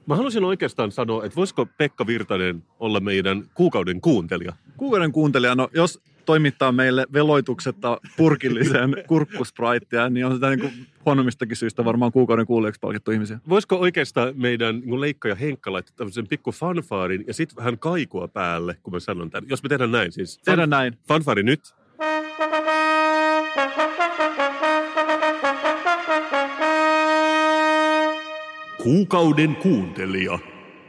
[0.05, 4.53] mä haluaisin oikeastaan sanoa, että voisiko Pekka Virtanen olla meidän kuukauden kuuntelija?
[4.77, 10.73] Kuukauden kuuntelija, no jos toimittaa meille veloituksetta purkillisen kurkkuspraitia, niin on sitä niin kuin
[11.05, 13.39] huonommistakin syistä varmaan kuukauden kuulijaksi palkittu ihmisiä.
[13.49, 18.27] Voisiko oikeastaan meidän niin Leikka ja Henkka laittaa tämmöisen pikku fanfaarin ja sitten vähän kaikua
[18.27, 19.49] päälle, kun mä sanon tämän.
[19.49, 20.39] Jos me tehdään näin siis.
[20.45, 20.97] Tehdään näin.
[21.07, 21.84] Fanfaari nyt.
[28.85, 30.39] Kuukauden kuuntelija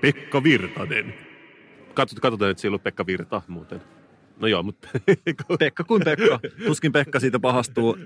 [0.00, 1.14] Pekka Virtanen.
[1.94, 3.82] Katsot, katsotaan, että siellä on Pekka Virta muuten.
[4.40, 4.88] No joo, mutta...
[5.58, 6.40] Pekka kuin Pekka.
[6.66, 7.98] Tuskin Pekka siitä pahastuu.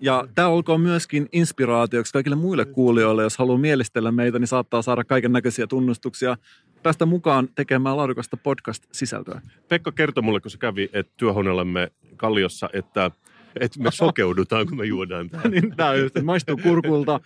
[0.00, 3.22] Ja tämä olkoon myöskin inspiraatioksi kaikille muille kuulijoille.
[3.22, 6.36] Jos haluaa mielistellä meitä, niin saattaa saada kaiken näköisiä tunnustuksia.
[6.82, 9.40] Päästä mukaan tekemään laadukasta podcast-sisältöä.
[9.68, 13.10] Pekka kertoi mulle, kun se kävi että työhuoneellamme Kalliossa, että,
[13.60, 15.42] että me sokeudutaan, kun me juodaan tämä.
[15.48, 17.20] niin tämä just, maistuu kurkulta,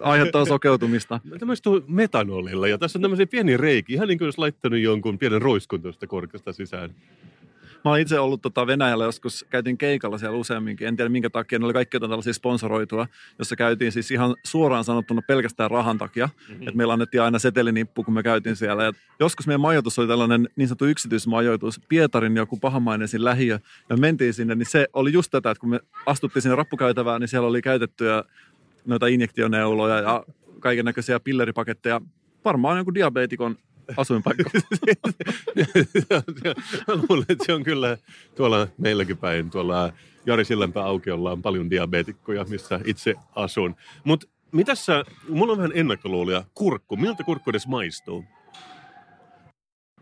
[0.00, 1.20] aiheuttaa sokeutumista.
[1.38, 5.18] Tämä maistuu metanolilla ja tässä on tämmöisiä pieniä reikiä, ihan niin kuin olisi laittanut jonkun
[5.18, 6.94] pienen roiskun tuosta korkeasta sisään.
[7.84, 10.88] Mä olen itse ollut tota Venäjällä joskus, käytiin keikalla siellä useamminkin.
[10.88, 13.06] En tiedä minkä takia, ne oli kaikki jotain tällaisia sponsoroitua,
[13.38, 16.26] jossa käytiin siis ihan suoraan sanottuna pelkästään rahan takia.
[16.26, 16.62] Mm-hmm.
[16.62, 18.84] Että meillä annettiin aina setelinippu, kun me käytiin siellä.
[18.84, 23.58] Ja joskus meidän majoitus oli tällainen niin sanottu yksityismajoitus, Pietarin joku pahamainesin lähiö.
[23.88, 27.20] Ja me mentiin sinne, niin se oli just tätä, että kun me astuttiin sinne rappukäytävään,
[27.20, 28.24] niin siellä oli käytettyjä
[28.84, 30.24] noita injektioneuloja ja
[30.60, 32.00] kaiken näköisiä pilleripaketteja.
[32.44, 33.56] Varmaan jonkun diabeetikon
[33.96, 34.50] asuinpaikka.
[36.88, 37.98] Mä luulen, että se on kyllä
[38.36, 39.92] tuolla meilläkin päin, tuolla
[40.26, 43.76] Jari Sillanpää aukiolla on paljon diabeetikkoja, missä itse asun.
[44.04, 46.44] Mutta mitäs sä, mulla on vähän ennakkoluulia.
[46.54, 48.24] Kurkku, miltä kurkku edes maistuu?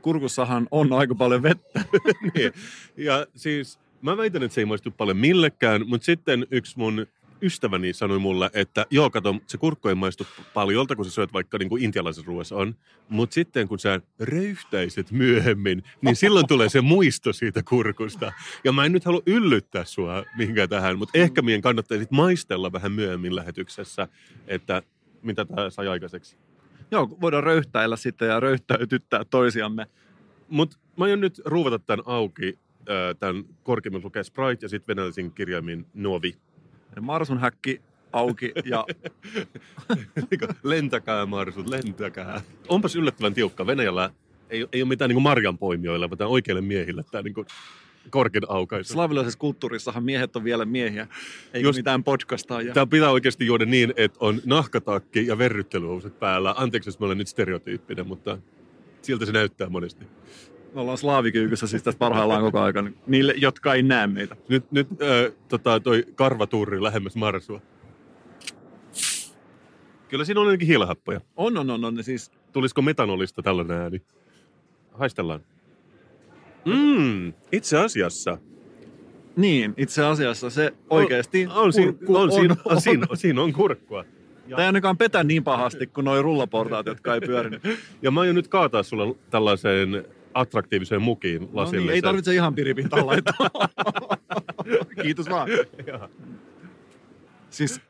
[0.03, 1.81] Kurkussahan on aika paljon vettä.
[2.35, 2.53] niin.
[2.96, 7.07] Ja siis mä väitän, että se ei maistu paljon millekään, mutta sitten yksi mun
[7.42, 11.59] ystäväni sanoi mulle, että joo, kato, se kurkku ei maistu paljolta, kun sä syöt vaikka
[11.59, 12.75] niin kuin intialaisessa ruoassa on.
[13.09, 18.33] Mutta sitten kun sä röyhtäiset myöhemmin, niin silloin tulee se muisto siitä kurkusta.
[18.64, 22.72] Ja mä en nyt halua yllyttää sua mihinkään tähän, mutta ehkä meidän kannattaa sit maistella
[22.72, 24.09] vähän myöhemmin lähetyksessä,
[24.46, 24.83] että
[25.22, 26.37] mitä tämä sai aikaiseksi.
[26.90, 29.87] Joo, voidaan röyhtäillä sitten ja röyhtäytyttää toisiamme.
[30.49, 32.59] Mutta mä aion nyt ruuvata tämän auki,
[33.18, 36.37] tämän korkeimmin lukee Sprite ja sitten venäläisin kirjaimin Novi.
[37.00, 37.80] Marsun häkki
[38.12, 38.85] auki ja...
[40.62, 42.40] lentäkää Marsut, lentäkää.
[42.68, 43.66] Onpas yllättävän tiukka.
[43.66, 44.11] Venäjällä
[44.50, 47.46] ei, ei ole mitään niin marjanpoimijoille, vaan oikeille miehille tämä niin kuin
[48.11, 48.92] korkein aukaisu.
[48.92, 51.06] Slavilaisessa kulttuurissahan miehet on vielä miehiä,
[51.54, 52.62] ei Just, mitään podcastaa.
[52.62, 52.74] Ja...
[52.74, 56.54] Tämä pitää oikeasti juoda niin, että on nahkatakki ja verryttelyhousut päällä.
[56.56, 58.38] Anteeksi, jos mä olen nyt stereotyyppinen, mutta
[59.02, 60.06] siltä se näyttää monesti.
[60.76, 64.36] Me ollaan slaavikyykyssä siis tässä parhaillaan koko ajan, niille, jotka ei näe meitä.
[64.48, 67.60] Nyt, nyt äh, tota, toi karvatuuri lähemmäs marsua.
[70.08, 71.20] Kyllä siinä on ainakin hiilahappoja.
[71.36, 72.04] On, on, on, on.
[72.04, 72.30] Siis...
[72.52, 74.02] Tulisiko metanolista tällainen ääni?
[74.92, 75.40] Haistellaan.
[76.64, 78.38] Mm, itse asiassa.
[79.36, 81.46] Niin, itse asiassa se oikeasti...
[81.46, 84.04] On, on, siinä, on, on, siinä, on, siinä, siinä on kurkkua.
[84.46, 84.50] Ja...
[84.50, 87.62] Tämä ei ainakaan petä niin pahasti kuin nuo rullaportaat, jotka ei pyörinyt.
[88.02, 90.04] ja mä aion nyt kaataa sulle tällaiseen
[90.37, 91.81] attraktiiviseen mukiin lasille.
[91.81, 93.51] No niin, ei tarvitse ihan piripintaan laittaa.
[95.03, 95.49] Kiitos vaan.
[97.51, 97.81] siis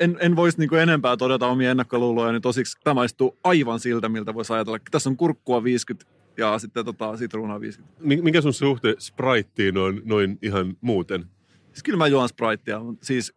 [0.00, 4.34] en, en voisi niinku enempää todeta omia ennakkoluuloja, niin tosiksi tämä maistuu aivan siltä, miltä
[4.34, 4.78] voisi ajatella.
[4.90, 7.94] Tässä on kurkkua 50 ja sitten tota, sitruunaa 50.
[8.22, 11.26] Mikä sun suhte Spriteen on noin ihan muuten?
[11.72, 13.34] Siis kyllä mä juon Spritea, siis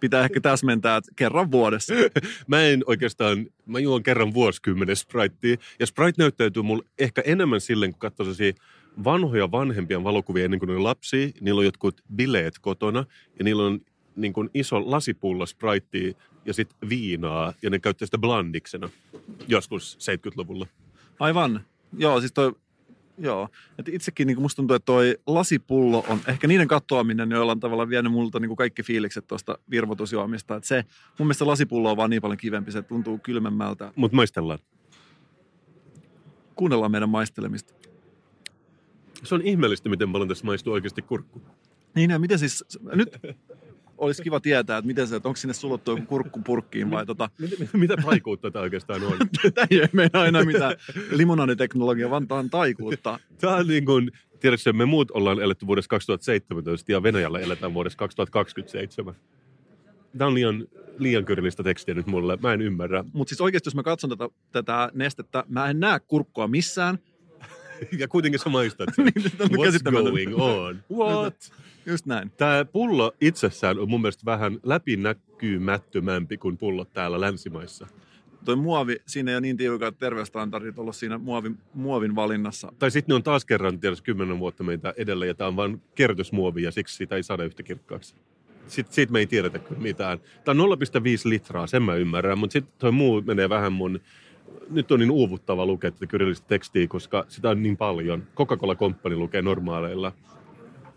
[0.00, 1.94] pitää ehkä täsmentää, että kerran vuodessa.
[2.46, 5.56] mä en oikeastaan, mä juon kerran vuosikymmenen Spritea.
[5.80, 8.26] Ja Sprite näyttäytyy mulle ehkä enemmän silleen, kun katsoo
[9.04, 11.28] vanhoja vanhempia valokuvia ennen kuin ne lapsia.
[11.40, 13.04] Niillä on jotkut bileet kotona
[13.38, 13.80] ja niillä on
[14.16, 16.12] niin kuin iso lasipullo Spritea
[16.44, 17.52] ja sitten viinaa.
[17.62, 18.90] Ja ne käyttää sitä blandiksena
[19.48, 20.66] joskus 70-luvulla.
[21.20, 21.64] Aivan.
[21.98, 22.52] Joo, siis toi
[23.18, 23.48] Joo.
[23.78, 28.12] Et itsekin niin musta tuntuu, että toi lasipullo on ehkä niiden katoaminen jollain tavalla vienyt
[28.12, 30.56] multa niin kaikki fiilikset tuosta virvoitusjuomista.
[30.56, 30.84] Et se,
[31.18, 33.92] mun mielestä lasipullo on vaan niin paljon kivempi, se tuntuu kylmemmältä.
[33.96, 34.58] Mutta maistellaan.
[36.54, 37.74] Kuunnellaan meidän maistelemista.
[39.24, 41.42] Se on ihmeellistä, miten paljon tässä maistuu oikeasti kurkku.
[41.94, 43.18] Niin ja miten siis, nyt
[43.98, 47.30] olisi kiva tietää, että miten se, että onko sinne sulottu joku kurkku purkkiin vai tota...
[47.38, 49.18] Mitä, mitä taikuutta tämä oikeastaan on?
[49.54, 50.76] tämä ei meinaa enää mitään
[51.10, 53.20] limonaniteknologia, vaan tämä on taikuutta.
[53.40, 57.98] Tämä on niin kuin, tiedätkö, me muut ollaan eletty vuodessa 2017 ja Venäjällä eletään vuodessa
[57.98, 59.14] 2027.
[60.18, 60.66] Tämä on liian,
[60.98, 63.04] liian kyrillistä tekstiä nyt mulle, mä en ymmärrä.
[63.12, 66.98] Mutta siis oikeasti, jos mä katson tätä, tätä nestettä, mä en näe kurkkua missään.
[67.98, 69.04] ja kuitenkin sä maistat sen.
[69.14, 70.84] Niin, What's going on?
[70.92, 71.52] What?
[71.88, 72.30] Just näin.
[72.30, 77.86] Tämä pullo itsessään on mun mielestä vähän läpinäkymättömämpi kuin pullot täällä länsimaissa.
[78.44, 82.72] Toi muovi, siinä ei ole niin tiukat terveysstandardit ollut siinä muovin, muovin valinnassa.
[82.78, 85.82] Tai sitten ne on taas kerran tiedätkö, kymmenen vuotta meitä edellä ja tämä on vain
[85.94, 88.14] kertosmuovi ja siksi sitä ei saada yhtä kirkkaaksi.
[88.66, 90.18] Sitten siitä me ei tiedetä kyllä mitään.
[90.44, 90.78] Tämä on 0,5
[91.24, 94.00] litraa, sen mä ymmärrän, mutta sitten toi muu menee vähän mun
[94.70, 98.22] nyt on niin uuvuttava lukea tätä kyrillistä tekstiä, koska sitä on niin paljon.
[98.36, 100.12] Coca-Cola Company lukee normaaleilla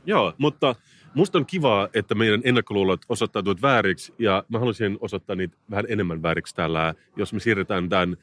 [0.06, 0.76] Joo, mutta
[1.14, 6.22] musta on kivaa, että meidän ennakkoluulot osoittautuvat vääriksi ja mä haluaisin osoittaa niitä vähän enemmän
[6.22, 8.18] vääriksi täällä, jos me siirretään tämän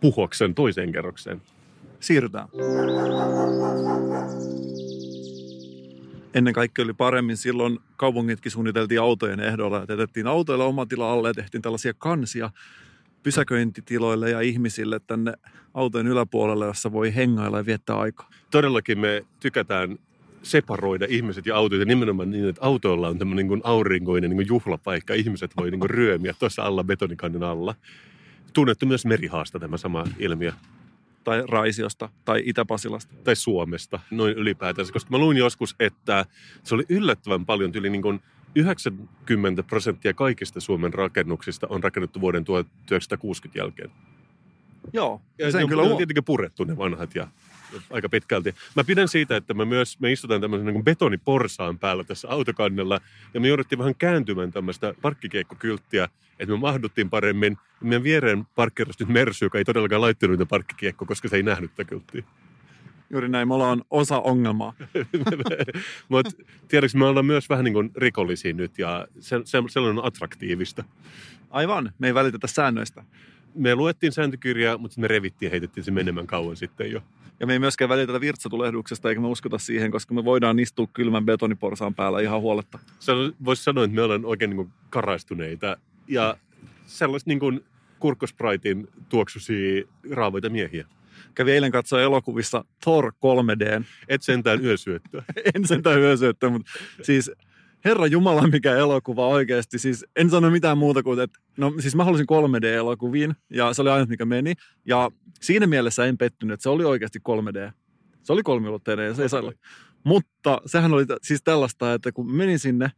[0.00, 1.42] puhoksen toiseen kerrokseen.
[2.00, 2.48] Siirrytään.
[6.34, 11.34] Ennen kaikkea oli paremmin silloin kaupungitkin suunniteltiin autojen ehdolla jätettiin autoille oma tila alle ja
[11.34, 12.50] tehtiin tällaisia kansia
[13.22, 15.32] pysäköintitiloille ja ihmisille tänne
[15.74, 18.30] autojen yläpuolelle, jossa voi hengailla ja viettää aikaa.
[18.50, 19.98] Todellakin me tykätään
[20.44, 25.14] separoida ihmiset ja autot ja nimenomaan niin, että autoilla on tämmöinen niin aurinkoinen niin juhlapaikka.
[25.14, 27.74] Ihmiset voi niin ryömiä tuossa alla betonikannon alla.
[28.52, 30.52] Tunnettu myös merihaasta tämä sama ilmiö.
[31.24, 33.14] tai Raisiosta tai Itä-Pasilasta.
[33.24, 36.26] tai Suomesta noin ylipäätänsä, koska mä luin joskus, että
[36.62, 38.20] se oli yllättävän paljon, yli niin kuin
[38.54, 43.90] 90 prosenttia kaikista Suomen rakennuksista on rakennettu vuoden 1960 jälkeen.
[44.92, 47.28] Joo, Ja sen ne on, kyllä on tietenkin purettu ne vanhat ja
[47.90, 48.54] aika pitkälti.
[48.76, 53.00] Mä pidän siitä, että me myös me istutaan tämmöisen niin betoniporsaan päällä tässä autokannella
[53.34, 56.08] ja me jouduttiin vähän kääntymään tämmöistä parkkikiekkokylttiä,
[56.38, 57.58] että me mahduttiin paremmin.
[57.80, 61.70] Meidän viereen parkkeerasi nyt Mersu, joka ei todellakaan laittanut niitä parkkikiekko, koska se ei nähnyt
[61.70, 62.24] tätä kylttiä.
[63.10, 64.72] Juuri näin, me ollaan osa ongelmaa.
[66.08, 66.30] Mutta
[66.68, 70.84] tiedätkö, me ollaan myös vähän niin kuin rikollisia nyt ja se, se, sellainen on attraktiivista.
[71.50, 73.04] Aivan, me ei välitetä säännöistä.
[73.54, 77.00] Me luettiin sääntökirjaa, mutta me revittiin ja heitettiin se menemään kauan sitten jo.
[77.40, 81.24] Ja me ei myöskään välitetä virtsatulehduksesta, eikä me uskota siihen, koska me voidaan istua kylmän
[81.24, 82.78] betoniporsaan päällä ihan huoletta.
[83.44, 85.76] Voisi sanoa, että me ollaan oikein niin kuin karaistuneita
[86.08, 86.36] ja
[86.86, 87.64] sellaiset niin kuin
[87.98, 90.86] kurkkospraitin tuoksuisia raavoita miehiä.
[91.34, 93.84] Kävi eilen katsoa elokuvissa Thor 3D.
[94.08, 95.22] Et sentään yösyöttöä.
[95.54, 96.70] en sentään hyösyöttä, mutta
[97.02, 97.30] siis
[97.84, 99.78] Herra Jumala, mikä elokuva oikeasti.
[99.78, 103.90] Siis en sano mitään muuta kuin, että no siis mä halusin 3D-elokuviin ja se oli
[103.90, 104.54] ainut, mikä meni.
[104.84, 107.72] Ja siinä mielessä en pettynyt, että se oli oikeasti 3D.
[108.22, 109.42] Se oli kolmiulotteinen ja se ei saa.
[110.04, 112.92] Mutta sehän oli siis tällaista, että kun menin sinne,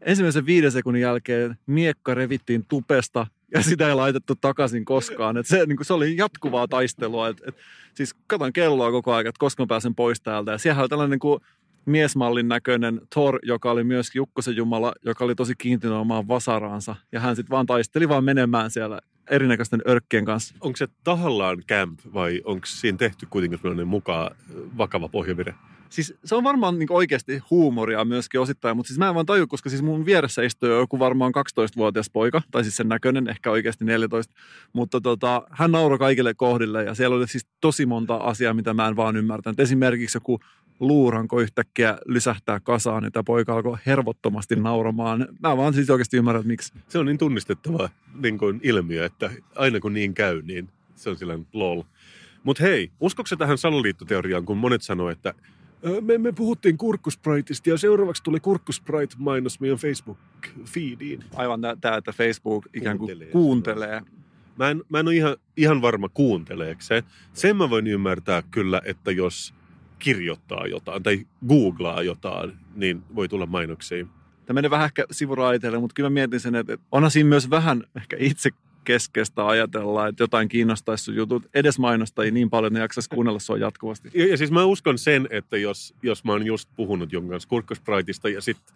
[0.00, 5.36] ensimmäisen viiden sekunnin jälkeen miekka revittiin tupesta ja sitä ei laitettu takaisin koskaan.
[5.36, 7.28] Et se, niin se oli jatkuvaa taistelua.
[7.28, 7.56] Et, et,
[7.94, 10.52] siis katon kelloa koko ajan, että koska mä pääsen pois täältä.
[10.52, 11.40] Ja siellä oli tällainen niin kuin
[11.86, 16.96] miesmallin näköinen Thor, joka oli myös Jukkosen Jumala, joka oli tosi kiintynyt omaan vasaraansa.
[17.12, 20.54] Ja hän sitten vaan taisteli vaan menemään siellä erinäköisten örkkien kanssa.
[20.60, 24.36] Onko se tahallaan camp vai onko siinä tehty kuitenkin sellainen mukaan
[24.78, 25.54] vakava pohjavire?
[25.94, 29.46] Siis se on varmaan niin oikeasti huumoria myöskin osittain, mutta siis mä en vaan taju,
[29.46, 33.84] koska siis mun vieressä istuu joku varmaan 12-vuotias poika, tai siis sen näköinen, ehkä oikeasti
[33.84, 34.34] 14.
[34.72, 38.88] Mutta tota, hän nauroi kaikille kohdille ja siellä oli siis tosi monta asiaa, mitä mä
[38.88, 39.60] en vaan ymmärtänyt.
[39.60, 40.40] Esimerkiksi joku
[40.80, 45.28] luuranko yhtäkkiä lysähtää kasaan, niin tämä poika alkoi hervottomasti nauramaan.
[45.42, 46.72] Mä vaan siis oikeasti ymmärrän, että miksi.
[46.88, 47.88] Se on niin tunnistettava
[48.22, 51.82] niin kuin ilmiö, että aina kun niin käy, niin se on silleen lol.
[52.42, 55.34] Mutta hei, uskotko sä tähän salaliittoteoriaan, kun monet sanoo, että
[55.86, 61.24] "Ö, me, me puhuttiin kurkkuspraitista ja seuraavaksi tuli kurkkusprite-mainos meidän Facebook-feediin.
[61.34, 63.32] Aivan tämä, että Facebook ikään kuin Kuuntelee.
[63.32, 64.02] kuuntelee.
[64.58, 67.02] Mä en, mä en ole ihan, ihan varma kuunteleeko se.
[67.32, 69.54] Sen mä voin ymmärtää kyllä, että jos
[69.98, 74.06] kirjoittaa jotain tai googlaa jotain, niin voi tulla mainoksia.
[74.46, 77.84] Tämä menee vähän ehkä sivuraiteille, mutta kyllä mä mietin sen, että onhan siinä myös vähän
[77.96, 78.50] ehkä itse
[78.84, 81.42] keskeistä ajatella, että jotain kiinnostaisi sun jutut.
[81.54, 84.10] Edes mainostajia niin paljon, että ne jaksaisi kuunnella sua jatkuvasti.
[84.14, 87.48] Ja, ja siis mä uskon sen, että jos, jos mä oon just puhunut jonkun kanssa
[87.48, 88.74] kurkkospraitista ja sitten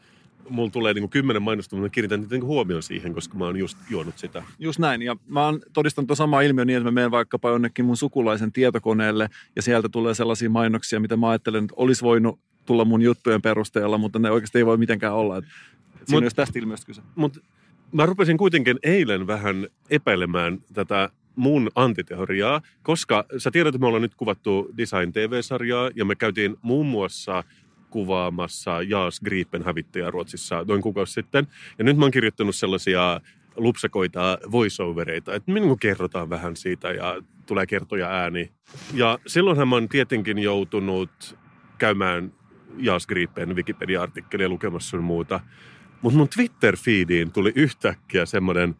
[0.48, 3.56] mulla tulee niinku kymmenen mainosta, mutta mä kiinnitän niitä niinku huomioon siihen, koska mä oon
[3.56, 4.42] just juonut sitä.
[4.58, 5.02] Just näin.
[5.02, 8.52] Ja mä oon todistanut tuon sama ilmiö niin, että mä menen vaikkapa jonnekin mun sukulaisen
[8.52, 13.42] tietokoneelle ja sieltä tulee sellaisia mainoksia, mitä mä ajattelen, että olisi voinut tulla mun juttujen
[13.42, 15.36] perusteella, mutta ne oikeasti ei voi mitenkään olla.
[15.36, 15.44] Et,
[16.00, 17.02] et siinä Mut- tästä ilmiöstä kyse.
[17.14, 17.40] Mutta
[17.92, 24.02] mä rupesin kuitenkin eilen vähän epäilemään tätä mun antiteoriaa, koska sä tiedät, että me ollaan
[24.02, 27.44] nyt kuvattu Design TV-sarjaa ja me käytiin muun muassa
[27.90, 31.46] kuvaamassa Jaas Gripen hävittäjää Ruotsissa noin kuukausi sitten.
[31.78, 33.20] Ja nyt mä oon kirjoittanut sellaisia
[33.56, 38.50] lupsakoita voiceovereita, että minun kerrotaan vähän siitä ja tulee kertoja ääni.
[38.94, 41.38] Ja silloinhan mä oon tietenkin joutunut
[41.78, 42.32] käymään
[42.78, 45.40] Jaas Gripen Wikipedia-artikkelia lukemassa sun muuta.
[46.02, 48.74] Mutta mun Twitter-feediin tuli yhtäkkiä semmoinen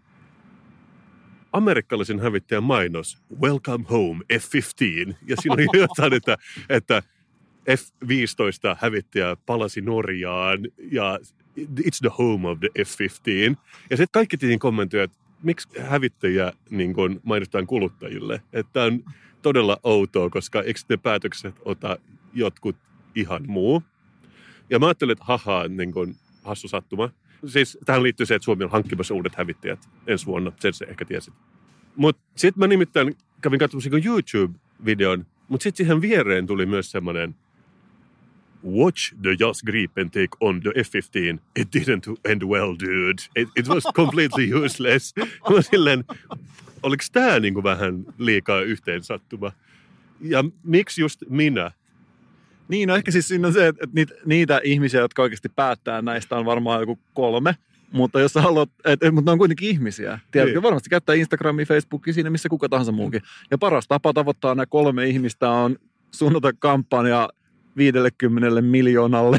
[1.53, 5.15] amerikkalaisen hävittäjän mainos, Welcome home F-15.
[5.27, 6.37] Ja siinä oli jotain, että,
[6.69, 7.03] että
[7.77, 10.59] F-15 hävittäjä palasi Norjaan
[10.91, 11.19] ja
[11.59, 13.57] it's the home of the F-15.
[13.91, 18.43] Ja sitten kaikki tietenkin kommentoivat, että miksi hävittäjä niin kun mainostetaan kuluttajille.
[18.53, 19.05] Että on
[19.43, 21.99] todella outoa, koska eikö ne päätökset ota
[22.35, 22.77] jotkut
[23.15, 23.83] ihan muu.
[24.71, 27.11] Ja mä ajattelin, että haha, niin kun, hassu sattuma.
[27.47, 30.53] Siis tähän liittyy se, että Suomi on hankkimassa uudet hävittäjät ensi vuonna.
[30.61, 31.35] Sen se ehkä tiesit.
[31.97, 37.35] Mutta sitten mä nimittäin kävin katsomassa YouTube-videon, mutta sitten siihen viereen tuli myös semmoinen
[38.65, 41.39] Watch the Jas Gripen take on the F-15.
[41.57, 43.23] It didn't end well, dude.
[43.37, 45.15] It, it was completely useless.
[45.55, 46.05] Mä silleen,
[46.83, 49.53] oliko tämä niinku vähän liikaa yhteen sattuma?
[50.21, 51.71] Ja miksi just minä?
[52.69, 56.37] Niin, no ehkä siis siinä on se, että, niitä, niitä ihmisiä, jotka oikeasti päättää näistä
[56.37, 57.57] on varmaan joku kolme.
[57.93, 60.19] Mutta jos haluat, et, et, mutta ne on kuitenkin ihmisiä.
[60.31, 60.63] Tiedätkö, Niin.
[60.63, 63.23] varmasti käyttää Instagramia, Facebookia, siinä missä kuka tahansa muukin.
[63.51, 65.77] Ja paras tapa tavoittaa nämä kolme ihmistä on
[66.11, 67.29] suunnata kampanja
[67.79, 69.39] 50 miljoonalle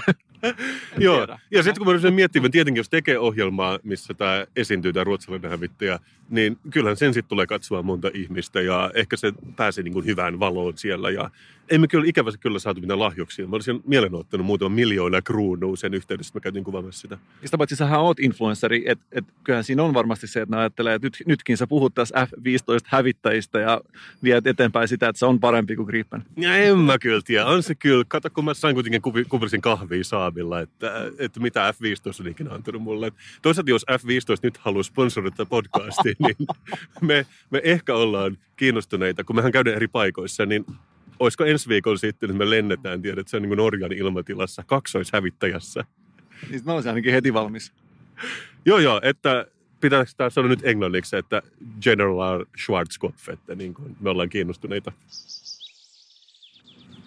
[0.97, 5.03] Joo, ja sitten kun mä ryhdyin miettimään, tietenkin jos tekee ohjelmaa, missä tämä esiintyy, tämä
[5.03, 5.99] ruotsalainen hävittäjä,
[6.29, 10.39] niin kyllähän sen sitten tulee katsoa monta ihmistä ja ehkä se pääsee niin kuin hyvään
[10.39, 11.09] valoon siellä.
[11.09, 11.29] Ja
[11.71, 13.47] emme kyllä ikävästi kyllä saatu mitään lahjuksia.
[13.47, 17.17] Mä olisin mielen ottanut muutaman miljoona kruunua sen yhteydessä, mä käytin kuvaamassa sitä.
[17.41, 20.59] Ja sitä paitsi sähän oot influenssari, että et, kyllähän siinä on varmasti se, että ne
[20.59, 23.81] ajattelee, että nyt, nytkin sä puhut tässä F-15 hävittäjistä ja
[24.23, 26.23] viet eteenpäin sitä, että se on parempi kuin Gripen.
[26.37, 27.45] Ja en mä kyllä tiedä.
[27.45, 28.05] On se kyllä.
[28.07, 29.25] Kato, kun mä sain kuitenkin kuvi,
[29.61, 33.11] kahvia saavilla, että, että mitä F15 on ikinä antanut mulle.
[33.41, 36.35] Toisaalta jos F15 nyt haluaa sponsoroida podcastia, niin
[37.01, 40.65] me, me ehkä ollaan kiinnostuneita, kun mehän käydään eri paikoissa, niin
[41.19, 44.63] olisiko ensi viikolla sitten, että me lennetään, tiedät, että se on niin kuin Norjan ilmatilassa,
[44.63, 45.85] kaksoishävittäjässä.
[46.49, 47.73] Niin mä olisin ainakin heti valmis.
[48.65, 49.45] Joo, joo, että
[49.81, 51.41] pitääkö tämä sanoa nyt englanniksi, että
[51.81, 54.91] General Schwarzkopf, että niin kuin me ollaan kiinnostuneita.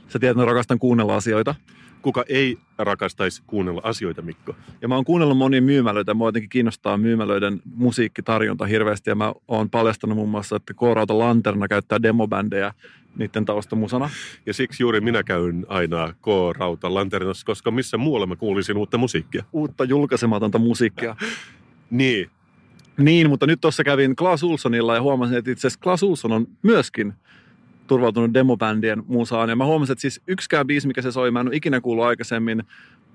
[0.08, 1.54] Sä tiedät, että mä rakastan kuunnella asioita.
[2.02, 4.56] Kuka ei rakastaisi kuunnella asioita, Mikko?
[4.82, 6.14] Ja mä oon kuunnellut monia myymälöitä.
[6.14, 9.10] Mua jotenkin kiinnostaa myymälöiden musiikkitarjonta hirveästi.
[9.10, 12.72] Ja mä oon paljastanut muun muassa, että K-Rauta Lanterna käyttää demobändejä
[13.16, 14.10] niiden taustamusana.
[14.46, 19.44] Ja siksi juuri minä käyn aina K-Rauta Lanternassa, koska missä muualla mä kuulisin uutta musiikkia.
[19.52, 21.16] Uutta julkaisematonta musiikkia.
[21.90, 22.30] Niin.
[22.98, 26.46] Niin, mutta nyt tuossa kävin Klaas Ulssonilla ja huomasin, että itse asiassa Klaas Ulsson on
[26.62, 27.14] myöskin
[27.86, 29.48] turvautunut demobändien musaan.
[29.48, 32.04] Ja mä huomasin, että siis yksikään biisi, mikä se soi, mä en ole ikinä kuullut
[32.04, 32.62] aikaisemmin.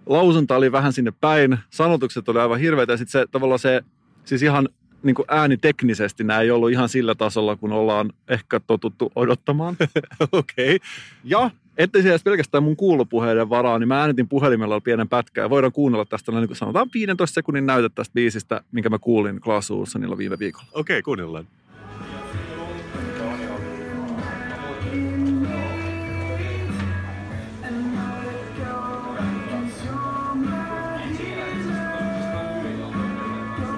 [0.06, 3.82] Lausunta oli vähän sinne päin, sanotukset oli aivan hirveitä ja sitten se tavallaan se,
[4.26, 4.70] siis ihan
[5.04, 9.78] niin kuin ääniteknisesti nämä ei ollut ihan sillä tasolla, kun ollaan ehkä totuttu odottamaan.
[10.32, 10.76] Okei.
[10.76, 10.80] Okay.
[11.24, 15.50] Ja ettei se edes pelkästään mun kuulopuheiden varaa, niin mä äänitin puhelimella pienen pätkän ja
[15.50, 19.70] voidaan kuunnella tästä niin kuin sanotaan 15 sekunnin näytet tästä biisistä, minkä mä kuulin Klaas
[19.70, 20.68] Ulssonilla viime viikolla.
[20.72, 21.48] Okei, okay, kuunnellaan.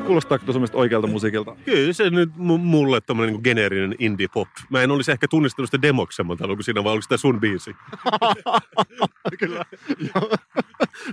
[0.09, 1.55] Kuulostaako tuossa mielestä oikealta musiikilta?
[1.65, 4.47] Kyllä se nyt mu- mulle tämmöinen niin geneerinen indie pop.
[4.69, 7.75] Mä en olisi ehkä tunnistanut sitä demoksemmalta, onko siinä vai onko sitä sun biisi?
[9.39, 9.65] Kyllä.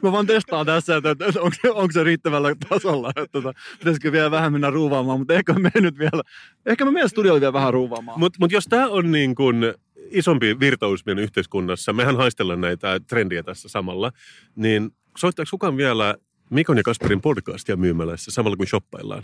[0.02, 3.09] Mä vaan testaan tässä, että, että onko, onko se riittävällä tasolla.
[3.09, 6.22] Että, tota, pitäisikö vielä vähän mennä ruuvaamaan, mutta ehkä me nyt vielä,
[6.66, 8.20] ehkä mä menen studiolle vielä vähän ruuvaamaan.
[8.20, 9.74] Mutta mut jos tämä on niin kuin
[10.11, 14.12] isompi virtaus meidän yhteiskunnassa, mehän haistellaan näitä trendiä tässä samalla,
[14.54, 16.14] niin soittaako kukaan vielä
[16.50, 19.22] Mikon ja Kasperin podcastia myymälässä samalla kun shoppaillaan?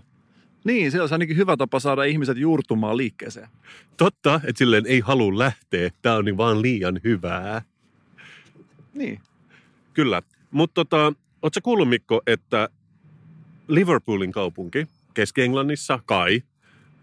[0.65, 3.49] Niin, se olisi ainakin hyvä tapa saada ihmiset juurtumaan liikkeeseen.
[3.97, 5.91] Totta, että silleen ei halua lähteä.
[6.03, 7.63] Tämä on niin vaan liian hyvää.
[8.95, 9.21] Niin.
[9.95, 10.23] Kyllä.
[10.51, 12.69] Mutta tota, ootko kuullut Mikko, että
[13.69, 16.43] Liverpoolin kaupunki Keski-Englannissa, kai,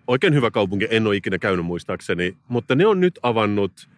[0.08, 3.89] oikein hyvä kaupunki, en ole ikinä käynyt muistaakseni, mutta ne on nyt avannut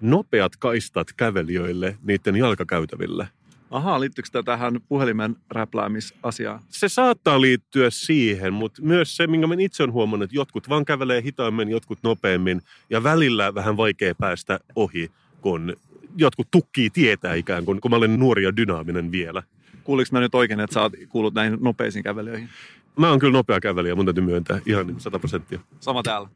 [0.00, 3.28] nopeat kaistat kävelijöille niiden jalkakäytäville.
[3.72, 6.60] Ahaa, liittyykö tämä tähän puhelimen räpläämisasiaan?
[6.68, 10.84] Se saattaa liittyä siihen, mutta myös se, minkä mä itse olen huomannut, että jotkut vaan
[10.84, 15.76] kävelee hitaammin, jotkut nopeammin ja välillä vähän vaikea päästä ohi, kun
[16.16, 19.42] jotkut tukkii tietää ikään kuin, kun mä olen nuori ja dynaaminen vielä.
[19.84, 22.48] Kuuliko mä nyt oikein, että sä oot kuullut näihin nopeisiin kävelijöihin?
[22.96, 25.60] Mä oon kyllä nopea kävelijä, mun täytyy myöntää ihan niin 100 prosenttia.
[25.80, 26.28] Sama täällä.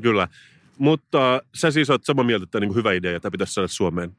[0.00, 0.28] Kyllä.
[0.78, 3.54] Mutta sä siis oot samaa mieltä, että tämä on niin hyvä idea ja tämä pitäisi
[3.54, 4.16] saada Suomeen.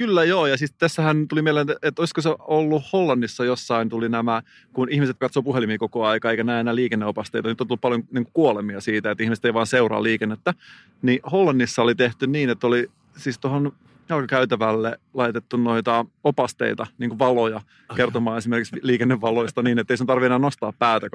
[0.00, 4.42] Kyllä joo, ja siis tässähän tuli mieleen, että olisiko se ollut Hollannissa jossain tuli nämä,
[4.72, 8.24] kun ihmiset katsoo puhelimia koko aika eikä näe enää liikenneopasteita, nyt on tullut paljon niin
[8.24, 10.54] kuin kuolemia siitä, että ihmiset ei vaan seuraa liikennettä.
[11.02, 13.72] Niin Hollannissa oli tehty niin, että oli siis tuohon
[14.08, 17.60] jalkakäytävälle laitettu noita opasteita, niin valoja,
[17.96, 21.08] kertomaan esimerkiksi liikennevaloista niin, että ei sun tarvitse enää nostaa päätä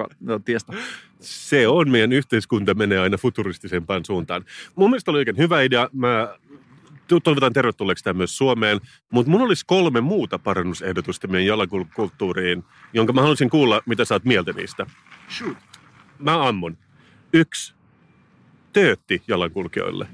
[0.44, 0.72] tiestä.
[1.20, 4.44] Se on, meidän yhteiskunta menee aina futuristisempaan suuntaan.
[4.74, 5.88] Mun mielestä oli oikein hyvä idea.
[5.92, 6.28] Mä
[7.08, 8.80] toivotan tervetulleeksi tämä myös Suomeen.
[9.12, 14.24] Mutta mun olisi kolme muuta parannusehdotusta meidän jalankulttuuriin, jonka mä haluaisin kuulla, mitä sä oot
[14.24, 14.86] mieltä niistä.
[15.28, 15.56] Shoot.
[16.18, 16.78] Mä ammun.
[17.32, 17.74] Yksi.
[18.72, 20.08] Töötti jalankulkijoille.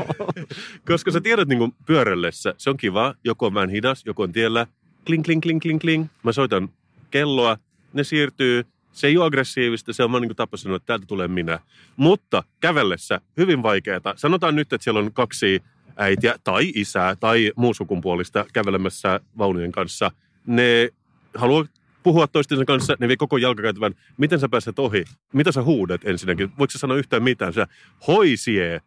[0.88, 4.66] Koska sä tiedät niin pyörällessä, se on kiva, joko mä en hidas, joko on tiellä,
[5.06, 6.06] kling, kling, kling, kling, kling.
[6.22, 6.68] Mä soitan
[7.10, 7.56] kelloa,
[7.92, 11.28] ne siirtyy, se ei ole aggressiivista, se on vaan niin tapa sanoa, että täältä tulee
[11.28, 11.60] minä.
[11.96, 14.00] Mutta kävellessä hyvin vaikeaa.
[14.16, 15.62] Sanotaan nyt, että siellä on kaksi
[15.98, 20.10] äitiä tai isää tai muu sukupuolista kävelemässä vaunujen kanssa.
[20.46, 20.88] Ne
[21.34, 21.64] haluaa
[22.02, 23.94] puhua toistensa kanssa, ne vie koko jalkakäytävän.
[24.16, 25.04] Miten sä pääset ohi?
[25.32, 26.52] Mitä sä huudat ensinnäkin?
[26.58, 27.52] Voiko sä sanoa yhtään mitään?
[27.52, 27.66] Sä
[28.06, 28.80] hoisie,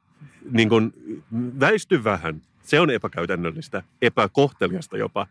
[0.52, 0.93] niin kun,
[1.60, 2.41] väisty vähän.
[2.63, 5.28] Se on epäkäytännöllistä, epäkohteliasta jopa.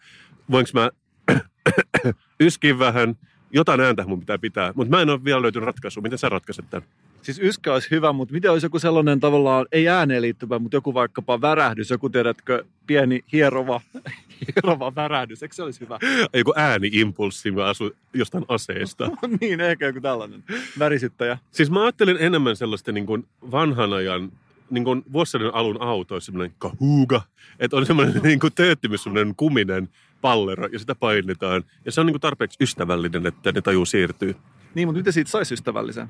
[0.50, 0.90] Voinko mä
[2.40, 3.18] yskin vähän?
[3.52, 6.02] Jotain ääntä mun pitää pitää, mutta mä en ole vielä löytynyt ratkaisua.
[6.02, 6.88] Miten sä ratkaiset tämän?
[7.22, 10.94] Siis yskä olisi hyvä, mutta miten olisi joku sellainen tavallaan, ei ääneen liittyvä, mutta joku
[10.94, 13.80] vaikkapa värähdys, joku tiedätkö, pieni hierova,
[14.54, 15.98] hierova värähdys, eikö se olisi hyvä?
[16.34, 19.10] Joku ääniimpulssi mä asu jostain aseesta.
[19.40, 20.44] niin, ehkä joku tällainen
[20.78, 21.38] värisyttäjä.
[21.50, 24.32] Siis mä ajattelin enemmän sellaista niin kuin vanhan ajan
[24.70, 27.22] niin kuin vuosisadan alun auto semmoinen kahuga,
[27.58, 29.88] että on semmoinen niin kuin tööttymys, semmoinen kuminen
[30.20, 31.64] pallero ja sitä painetaan.
[31.84, 34.36] Ja se on niin kuin tarpeeksi ystävällinen, että ne tajuu siirtyy.
[34.74, 36.08] Niin, mutta miten siitä saisi ystävällisen?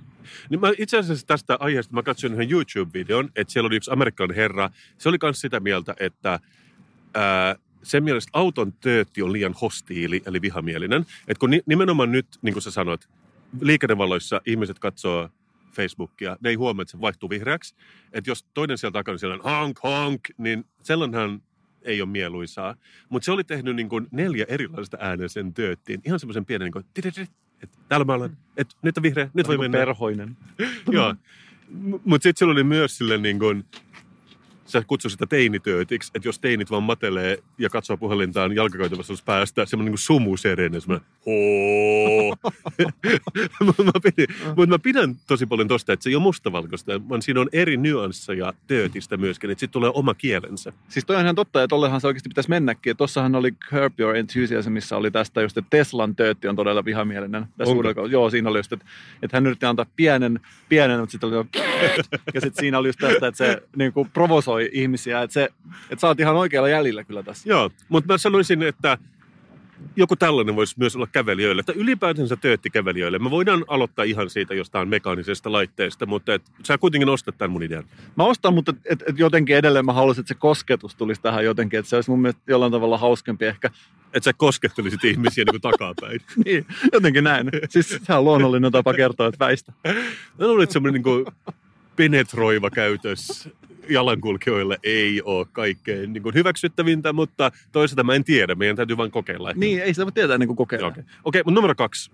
[0.50, 4.36] Niin mä itse asiassa tästä aiheesta mä katsoin yhden YouTube-videon, että siellä oli yksi amerikkalainen
[4.36, 4.70] herra.
[4.98, 6.40] Se oli myös sitä mieltä, että
[7.14, 11.06] ää, sen mielestä auton töötti on liian hostiili, eli vihamielinen.
[11.28, 13.08] Että kun ni, nimenomaan nyt, niin kuin sä sanoit,
[13.60, 15.28] liikennevaloissa ihmiset katsoo
[15.72, 17.74] Facebookia, ne ei huomaa, että se vaihtuu vihreäksi.
[18.12, 21.42] Että jos toinen sieltä takana siellä on honk, honk, niin sellainenhan
[21.82, 22.76] ei ole mieluisaa.
[23.08, 26.00] Mutta se oli tehnyt niin kuin neljä erilaista ääneen sen tööttiin.
[26.04, 26.84] Ihan semmoisen pienen niin kuin,
[27.62, 29.78] että täällä mä olen, että nyt on vihreä, nyt voi mennä.
[29.78, 30.36] Perhoinen.
[30.90, 31.14] Joo.
[32.04, 33.64] Mutta sitten sillä oli myös sille niin kuin,
[34.70, 39.90] sä kutsui sitä teinitöötiksi, että jos teinit vaan matelee ja katsoo puhelintaan jalkakäytävässä päästä, semmoinen
[39.90, 42.36] niin sumuserinen, semmoinen hoo.
[43.66, 47.22] Mutta mä, pidin, mut mä pidän tosi paljon tosta, että se ei ole mustavalkoista, vaan
[47.22, 50.72] siinä on eri nyansseja töötistä myöskin, että sitten tulee oma kielensä.
[50.88, 52.96] Siis toi on ihan totta, että tollehan se oikeasti pitäisi mennäkin.
[52.96, 57.46] Tossahan oli Curb Your Enthusiasm, missä oli tästä just, että Teslan töötti on todella vihamielinen.
[57.56, 57.88] Tässä Onko?
[57.88, 58.08] uudella.
[58.08, 58.86] Joo, siinä oli just, että,
[59.22, 61.46] että hän yritti antaa pienen, pienen, mutta sitten oli jo
[62.34, 65.48] ja sitten siinä oli just tästä, että se niin kuin provosoi ihmisiä, että, se,
[65.90, 67.48] että sä oot ihan oikealla jäljellä kyllä tässä.
[67.48, 68.98] Joo, mutta mä sanoisin, että
[69.96, 73.18] joku tällainen voisi myös olla kävelijöille, että ylipäätänsä töötti kävelijöille.
[73.18, 77.62] Me voidaan aloittaa ihan siitä jostain mekaanisesta laitteesta, mutta et, sä kuitenkin ostat tämän mun
[77.62, 77.84] idean.
[78.16, 81.78] Mä ostan, mutta et, et jotenkin edelleen mä haluaisin, että se kosketus tulisi tähän jotenkin,
[81.78, 83.70] että se olisi mun mielestä jollain tavalla hauskempi ehkä.
[84.12, 86.20] Että sä koskettelisit ihmisiä niin kuin takapäin.
[86.44, 87.50] Niin, jotenkin näin.
[87.68, 89.72] Siis se on luonnollinen tapa kertoa, että väistä.
[90.38, 91.26] Mä luulen, että semmoinen niin
[91.96, 93.48] penetroiva käytös
[93.90, 98.54] jalankulkijoille ei ole kaikkein niin kuin hyväksyttävintä, mutta toisaalta mä en tiedä.
[98.54, 99.50] Meidän täytyy vain kokeilla.
[99.50, 99.60] ehkä.
[99.60, 100.86] Niin, ei sitä voi tietää ennen kuin kokeilla.
[100.86, 101.14] Okei, okay.
[101.24, 102.10] okay, mutta numero kaksi.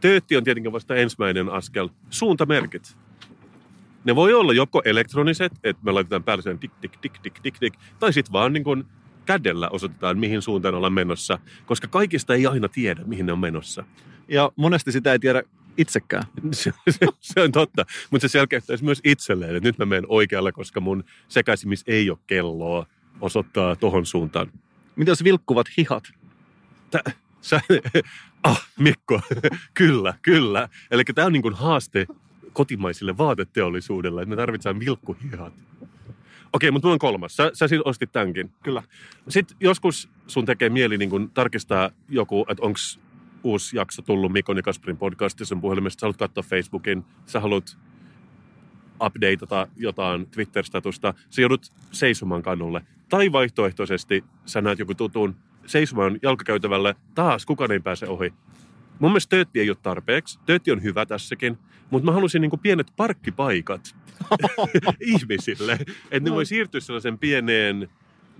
[0.00, 1.88] Töötti on tietenkin vasta ensimmäinen askel.
[2.10, 2.96] Suuntamerkit.
[4.04, 7.58] Ne voi olla joko elektroniset, että me laitetaan päälle sen tik, tik, tik, tik, tik,
[7.58, 8.84] tik, tai sitten vaan niin kuin
[9.26, 13.84] kädellä osoitetaan, mihin suuntaan ollaan menossa, koska kaikista ei aina tiedä, mihin ne on menossa.
[14.28, 15.42] Ja monesti sitä ei tiedä
[15.76, 16.22] itsekään.
[16.52, 20.52] Se, se, se on totta, mutta se selkeyttäisi myös itselleen, että nyt mä menen oikealle,
[20.52, 22.86] koska mun sekaisin, ei ole kelloa,
[23.20, 24.52] osoittaa tohon suuntaan.
[24.96, 26.04] Mitä jos vilkkuvat hihat?
[26.90, 27.02] Tä,
[27.40, 27.60] sä,
[28.42, 29.20] ah, Mikko,
[29.74, 30.68] kyllä, kyllä.
[30.90, 32.06] Eli tämä on niin kuin haaste
[32.52, 35.54] kotimaisille vaateteollisuudelle, että me tarvitsemme vilkkuhihat.
[36.52, 37.36] Okei, mutta mulla on kolmas.
[37.36, 38.52] Sä, sä siis ostit tämänkin.
[38.62, 38.82] Kyllä.
[39.28, 42.78] Sitten joskus sun tekee mieli niin kun tarkistaa joku, että onko
[43.44, 46.00] uusi jakso tullut Mikon ja Kasperin podcastissa sun puhelimesta.
[46.00, 47.78] Sä haluat katsoa Facebookin, sä haluat
[49.06, 51.14] updateata jotain Twitter-statusta.
[51.30, 52.82] Sä joudut seisomaan kanulle.
[53.08, 55.36] Tai vaihtoehtoisesti sä näet joku tutun
[55.66, 56.94] seisomaan jalkakäytävälle.
[57.14, 58.32] Taas kukaan ei pääse ohi.
[58.98, 60.38] Mun mielestä töötti ei ole tarpeeksi.
[60.46, 61.58] Töötti on hyvä tässäkin.
[61.90, 63.96] Mutta mä halusin niinku pienet parkkipaikat
[65.00, 65.72] ihmisille.
[66.10, 67.88] Että ne voi siirtyä sellaisen pieneen,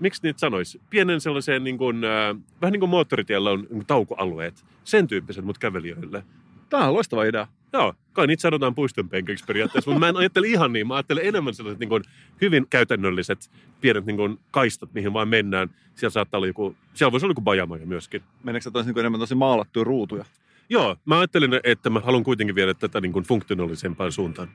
[0.01, 4.65] miksi niitä sanoisi, pienen sellaiseen niin kuin, äh, vähän niin kuin moottoritiellä on niin taukoalueet.
[4.83, 6.23] Sen tyyppiset, mutta kävelijöille.
[6.69, 7.47] Tämä on loistava idea.
[7.73, 10.87] Joo, kai niitä sanotaan puiston penkeiksi periaatteessa, mutta mä en ajattele ihan niin.
[10.87, 12.03] Mä ajattelen enemmän sellaiset niin kuin,
[12.41, 15.69] hyvin käytännölliset pienet niin kuin, kaistat, mihin vaan mennään.
[15.95, 18.21] Siellä saattaa olla joku, siellä voisi olla joku bajamaja myöskin.
[18.43, 20.25] Meneekö tosi niin enemmän tosi maalattuja ruutuja?
[20.69, 24.47] Joo, mä ajattelen, että mä haluan kuitenkin viedä tätä niin kuin funktionaalisempaan suuntaan.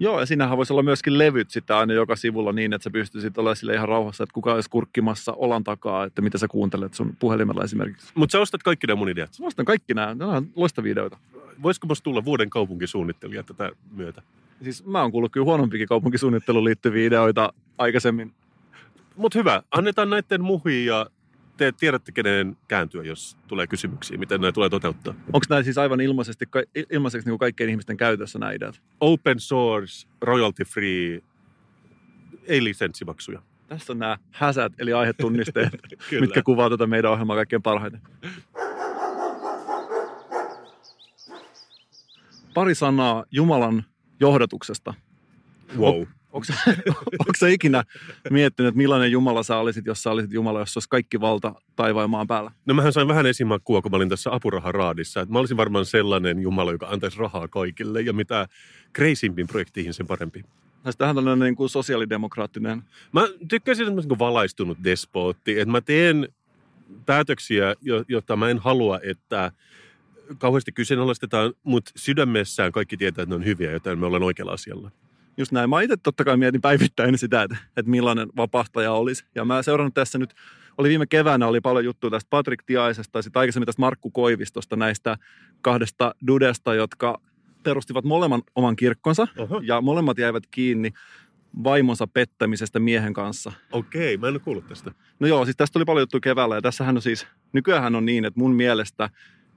[0.00, 3.38] Joo, ja siinähän voisi olla myöskin levyt sitten aina joka sivulla niin, että sä pystyisit
[3.38, 7.16] olemaan sille ihan rauhassa, että kuka olisi kurkkimassa olan takaa, että mitä sä kuuntelet sun
[7.18, 8.12] puhelimella esimerkiksi.
[8.14, 9.30] Mutta sä ostat kaikki nämä mun ideat.
[9.40, 11.18] Mä ostan kaikki nämä, nämä on loistavia ideoita.
[11.62, 14.22] Voisiko musta tulla vuoden kaupunkisuunnittelija tätä myötä?
[14.62, 18.32] Siis mä oon kuullut kyllä huonompikin kaupunkisuunnitteluun liittyviä ideoita aikaisemmin.
[19.16, 21.06] Mutta hyvä, annetaan näiden muhiin ja
[21.56, 25.14] te tiedätte, kenen kääntyä, jos tulee kysymyksiä, miten nämä tulee toteuttaa.
[25.26, 26.44] Onko nämä siis aivan ilmaisesti,
[26.90, 28.82] ilmaiseksi niin kuin kaikkien ihmisten käytössä nämä ideat?
[29.00, 31.22] Open source, royalty free,
[32.46, 33.42] ei lisenssimaksuja.
[33.68, 35.72] Tässä on nämä häsät, eli aihetunnisteet,
[36.20, 38.00] mitkä kuvaa tätä meidän ohjelmaa kaikkein parhaiten.
[42.54, 43.84] Pari sanaa Jumalan
[44.20, 44.94] johdatuksesta.
[45.78, 46.02] Wow.
[46.32, 47.84] Onko ikinä
[48.30, 52.10] miettinyt, että millainen Jumala sä olisit, jos sä olisit Jumala, jos olisi kaikki valta taivaan
[52.10, 52.50] maan päällä?
[52.66, 55.20] No mähän sain vähän esimakua, kun mä olin tässä apuraharaadissa.
[55.20, 58.48] Että mä olisin varmaan sellainen Jumala, joka antaisi rahaa kaikille ja mitä
[58.96, 60.44] crazyimpin projektiin sen parempi.
[60.82, 62.82] Tai tähän tällainen niin kuin sosiaalidemokraattinen.
[63.12, 66.28] Mä tykkäsin, että mä olen valaistunut despootti, että mä teen
[67.06, 69.52] päätöksiä, jo- jotta mä en halua, että
[70.38, 74.90] kauheasti kyseenalaistetaan, mutta sydämessään kaikki tietää, että ne on hyviä, joten me ollaan oikealla asialla.
[75.36, 75.70] Just näin.
[75.70, 79.24] Mä itse totta kai mietin päivittäin sitä, että, että millainen vapahtaja olisi.
[79.34, 80.34] Ja mä seurannut tässä nyt,
[80.78, 84.76] oli viime keväänä oli paljon juttuja tästä Patrick Tiaisesta ja sitten aikaisemmin tästä Markku Koivistosta
[84.76, 85.16] näistä
[85.60, 87.20] kahdesta dudesta, jotka
[87.62, 89.60] perustivat molemmat oman kirkkonsa Oho.
[89.64, 90.92] ja molemmat jäivät kiinni
[91.64, 93.52] vaimonsa pettämisestä miehen kanssa.
[93.72, 94.92] Okei, mä en ole kuullut tästä.
[95.20, 98.24] No joo, siis tästä tuli paljon juttuja keväällä ja tässähän on siis, nykyään on niin,
[98.24, 99.10] että mun mielestä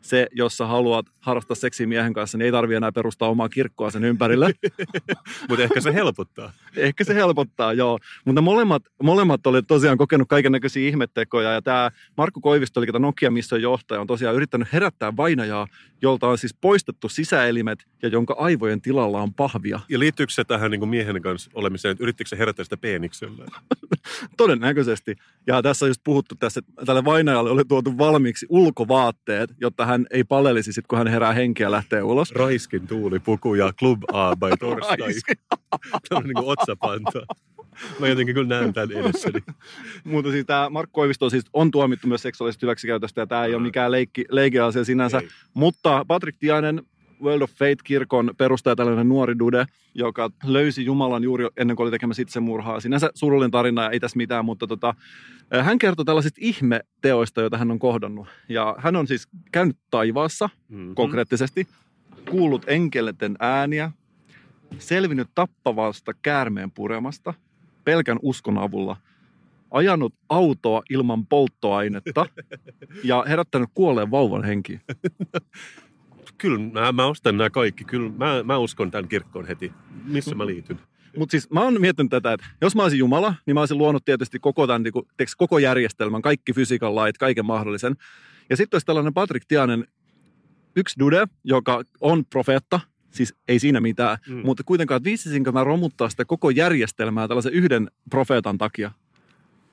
[0.06, 3.92] se, jos sä haluat harrastaa seksiä miehen kanssa, niin ei tarvi enää perustaa omaa kirkkoa
[3.92, 4.54] sen ympärille.
[5.50, 6.52] Mutta ehkä se helpottaa.
[6.76, 8.00] Ehkä se helpottaa, joo.
[8.26, 11.52] Mutta molemmat, molemmat oli tosiaan kokenut kaiken näköisiä ihmettekoja.
[11.52, 15.68] Ja tämä Markku Koivisto, eli tämä Nokia Mission johtaja, on tosiaan yrittänyt herättää vainajaa,
[16.02, 19.80] jolta on siis poistettu sisäelimet ja jonka aivojen tilalla on pahvia.
[19.90, 23.46] Ja liittyykö se tähän niin kuin miehen kanssa olemiseen, että yrittikö se herättää sitä peeniksellä?
[24.38, 25.16] Todennäköisesti.
[25.48, 29.95] Ja tässä on just puhuttu tässä, että tälle vainajalle oli tuotu valmiiksi ulkovaatteet, jotta hän
[30.12, 32.32] ei palelisi sit, kun hän herää henkeä ja lähtee ulos.
[32.32, 34.98] Raiskin tuulipuku ja Club A by torstai.
[36.10, 37.26] Tämä on niin kuin otsapanta.
[38.00, 39.40] Mä jotenkin kyllä näen tämän edessäni.
[40.04, 43.64] Mutta siis tämä Markku Koivisto siis on tuomittu myös seksuaalisesta hyväksikäytöstä ja tämä ei ole
[43.64, 45.20] mikään leikki, leikeasia sinänsä.
[45.20, 45.28] Ei.
[45.54, 46.82] Mutta Patrick Tiainen,
[47.26, 52.22] World of Faith-kirkon perustaja, tällainen nuori dude, joka löysi Jumalan juuri ennen kuin oli tekemässä
[52.22, 52.80] itsemurhaa.
[52.80, 54.94] Sinänsä surullinen tarina ja ei tässä mitään, mutta tota,
[55.56, 58.28] äh, hän kertoi tällaisista ihmeteoista, joita hän on kohdannut.
[58.50, 60.96] Ja hän on siis käynyt taivaassa Mm-hmm.
[60.96, 61.68] konkreettisesti,
[62.30, 63.92] kuullut enkelten ääniä,
[64.78, 67.34] selvinnyt tappavasta käärmeen puremasta
[67.84, 68.98] pelkän uskon avulla,
[69.72, 72.26] ajanut autoa ilman polttoainetta
[73.04, 74.82] ja herättänyt kuolleen vauvan henkiin.
[76.38, 77.84] Kyllä, mä, mä ostan nämä kaikki.
[77.84, 79.72] Kyllä, mä, mä uskon tämän kirkkoon heti.
[80.06, 80.80] Missä mä liityn?
[81.18, 84.06] Mutta siis mä oon miettinyt tätä, että jos mä olisin Jumala, niin mä olisin luonut
[84.06, 87.96] tietysti koko tämän, niin kuin, tiiäks, koko järjestelmän, kaikki fysiikan lait, kaiken mahdollisen.
[88.50, 89.88] Ja sitten olisi tällainen Patrick Tianen,
[90.76, 92.80] yksi dude, joka on profeetta,
[93.12, 94.36] siis ei siinä mitään, Mm.
[94.36, 94.42] mm.
[94.46, 98.92] mutta kuitenkaan, että viitsisinkö mä romuttaa sitä koko järjestelmää tällaisen yhden profeetan takia.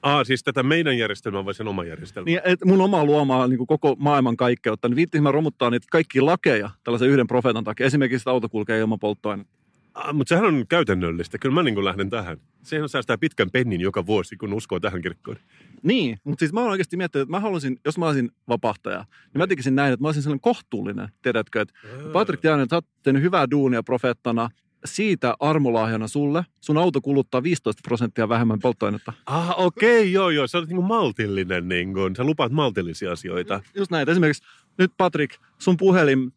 [0.02, 2.24] Ah, siis tätä meidän järjestelmää vai sen oma järjestelmä?
[2.24, 6.20] Niin, et mun omaa luomaa niin koko maailman kaikkeutta, niin viittisin mä romuttaa niitä kaikki
[6.20, 7.86] lakeja tällaisen yhden profeetan takia.
[7.86, 9.52] Esimerkiksi, että auto kulkee ilman polttoainetta.
[9.94, 11.38] Ah, mutta sehän on käytännöllistä.
[11.38, 12.38] Kyllä mä niin kuin lähden tähän.
[12.62, 15.36] Sehän säästää pitkän pennin joka vuosi, kun uskoo tähän kirkkoon.
[15.82, 19.38] Niin, mutta siis mä oon oikeasti miettinyt, että mä haluaisin, jos mä olisin vapahtaja, niin
[19.38, 21.74] mä tekisin näin, että mä olisin sellainen kohtuullinen, tiedätkö, että
[22.12, 24.50] Patrick Tiainen, että sä oot tehnyt hyvää duunia profeettana,
[24.84, 29.12] siitä armolahjana sulle, sun auto kuluttaa 15 prosenttia vähemmän polttoainetta.
[29.26, 30.46] Ah, okei, okay, joo, joo.
[30.46, 31.68] Sä olet niin kuin maltillinen.
[31.68, 32.16] Niin kuin.
[32.16, 33.60] Sä lupaat maltillisia asioita.
[33.74, 34.42] Just näin, esimerkiksi
[34.78, 36.32] nyt Patrick, sun puhelin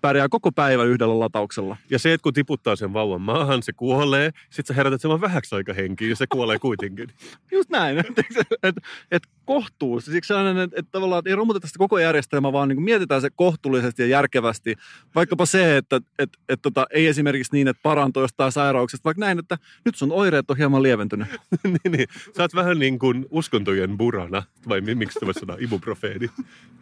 [0.00, 1.76] pärjää koko päivän yhdellä latauksella.
[1.90, 4.30] Ja se, että kun tiputtaa sen vauvan maahan, se kuolee.
[4.50, 7.08] Sitten sä herätät sen vaan vähäksi aika henkiin ja se kuolee kuitenkin.
[7.52, 8.22] Just näin, että
[8.62, 8.76] et,
[9.10, 10.04] et kohtuus.
[10.04, 13.30] Siksi sellainen, että, että tavallaan ei romuteta sitä koko järjestelmää, vaan niin kuin mietitään se
[13.36, 14.74] kohtuullisesti ja järkevästi.
[15.14, 19.38] Vaikkapa se, että et, et, tota, ei esimerkiksi niin, että parantuu jostain sairauksesta, vaikka näin,
[19.38, 21.28] että nyt sun oireet on hieman lieventynyt.
[21.64, 22.08] niin, niin.
[22.36, 26.30] Sä oot vähän niin kuin uskontojen burana, vai mi- miksi tämä sana, ibuprofeeni.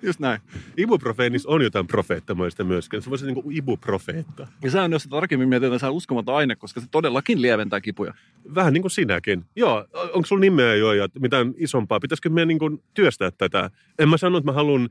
[0.02, 0.40] Just näin.
[0.76, 3.02] Ibuprofeenissa on jotain profeettamaista myöskin.
[3.06, 4.46] Se voisi niin kuin ibuprofeetta.
[4.62, 8.14] Ja se on, jos tarkemmin mietitään, se on uskomaton aine, koska se todellakin lieventää kipuja.
[8.54, 9.44] Vähän niin kuin sinäkin.
[9.56, 12.00] Joo, onko sulla nimeä jo ja mitään isompaa?
[12.00, 13.70] Pitäisikö meidän niin kuin työstää tätä?
[13.98, 14.90] En mä sano, että mä haluan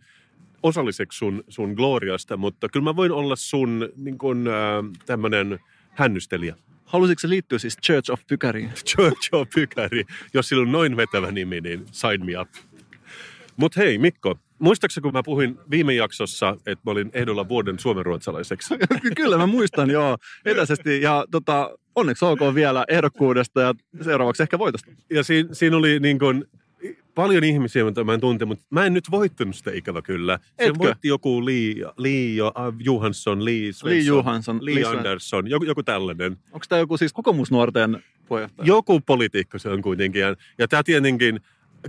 [0.63, 4.53] osalliseksi sun, sun gloriasta, mutta kyllä mä voin olla sun niin kuin, äh,
[5.05, 5.59] tämmönen
[5.89, 6.55] hännystelijä.
[6.85, 8.71] Halusitko se liittyä siis Church of Pykäriin?
[8.89, 10.03] Church of Pykäri.
[10.33, 12.49] Jos sillä on noin vetävä nimi, niin sign me up.
[13.57, 18.75] Mutta hei Mikko, muistaakseni kun mä puhuin viime jaksossa, että mä olin ehdolla vuoden suomenruotsalaiseksi?
[19.17, 21.01] Kyllä mä muistan, joo, etäisesti.
[21.01, 24.91] Ja tota, onneksi olkoon vielä ehdokkuudesta ja seuraavaksi ehkä voitosta.
[25.09, 26.45] Ja siinä, siinä oli niin kuin
[27.15, 30.39] paljon ihmisiä, joita mä en tunte, mutta mä en nyt voittanut sitä ikävä kyllä.
[30.43, 30.79] Se Etkö?
[30.79, 35.83] voitti joku Lee, Lee jo, Johansson, Lee Svensson, Lee Johansson, Lee, Lee Andersson, joku, joku
[35.83, 36.37] tällainen.
[36.51, 38.67] Onko tämä joku siis kokoomusnuorten puheenjohtaja?
[38.67, 40.21] Joku poliitikko se on kuitenkin.
[40.21, 41.39] Ja, ja tämä tietenkin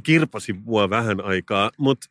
[0.02, 2.10] kirpasi mua vähän aikaa, mutta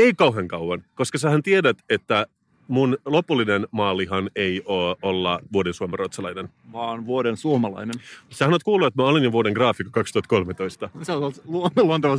[0.00, 2.26] ei kauhean kauan, koska sähän tiedät, että
[2.68, 6.48] mun lopullinen maalihan ei ole olla vuoden suomenruotsalainen.
[6.72, 7.94] Vaan vuoden suomalainen.
[8.30, 10.90] Sähän oot kuullut, että mä olin jo vuoden graafikko 2013.
[11.02, 12.16] Se on lu- luonteva.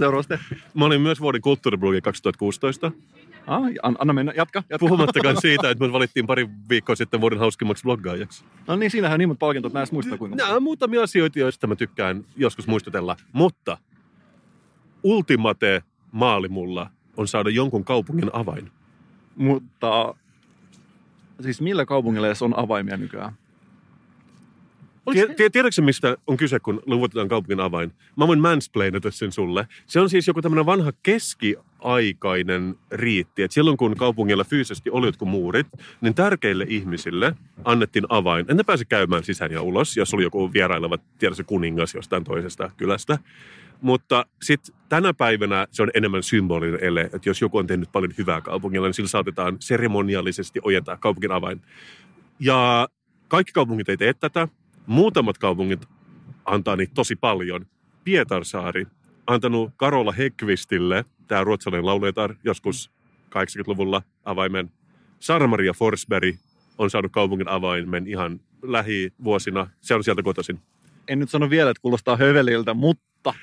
[0.74, 2.92] Mä olin myös vuoden kulttuuriblogi 2016.
[3.48, 4.64] Ah, an- anna mennä, jatka.
[4.70, 4.88] jatka.
[4.88, 8.46] Puhumattakaan siitä, että mut valittiin pari viikkoa sitten vuoden hauskimmaksi bloggaajaksi.
[8.68, 10.36] No niin, siinähän on niin monta palkintoa, että mä edes muista kuinka.
[10.38, 13.16] Nämä on muutamia asioita, joista mä tykkään joskus muistutella.
[13.34, 13.78] Mutta
[15.04, 18.72] ultimate maali mulla on saada jonkun kaupungin avain.
[19.36, 20.16] Mutta
[21.42, 23.34] siis millä kaupungilla edes on avaimia nykyään?
[25.14, 27.92] Tie, tie, tiedätkö, mistä on kyse, kun luvutetaan kaupungin avain?
[28.16, 29.68] Mä voin mansplainata sen sulle.
[29.86, 33.44] Se on siis joku tämmöinen vanha keskiaikainen riitti.
[33.44, 35.68] Että silloin, kun kaupungilla fyysisesti oli jotkut muurit,
[36.02, 37.36] niin tärkeille ihmisille
[37.66, 38.46] annettiin avain.
[38.50, 42.72] En ne pääse käymään sisään ja ulos, jos oli joku vieraileva, tiedä kuningas jostain toisesta
[42.78, 43.18] kylästä.
[43.82, 48.14] Mutta sitten tänä päivänä se on enemmän symbolinen ele, että jos joku on tehnyt paljon
[48.18, 51.62] hyvää kaupungilla, niin sillä saatetaan seremoniallisesti ojentaa kaupungin avain.
[52.40, 52.88] Ja
[53.28, 54.48] kaikki kaupungit ei tee tätä.
[54.86, 55.86] Muutamat kaupungit
[56.46, 57.66] antaa niitä tosi paljon.
[58.04, 58.88] Pietarsaari
[59.28, 62.92] antanut Karola Hekvistille, tämä ruotsalainen lauletar, joskus
[63.30, 64.72] 80-luvulla avaimen.
[65.20, 66.36] Sarmaria Forsberg
[66.78, 69.68] on saanut kaupungin avaimen ihan lähivuosina.
[69.82, 70.60] Se on sieltä kotoisin.
[71.08, 73.34] En nyt sano vielä, että kuulostaa höveliltä, mutta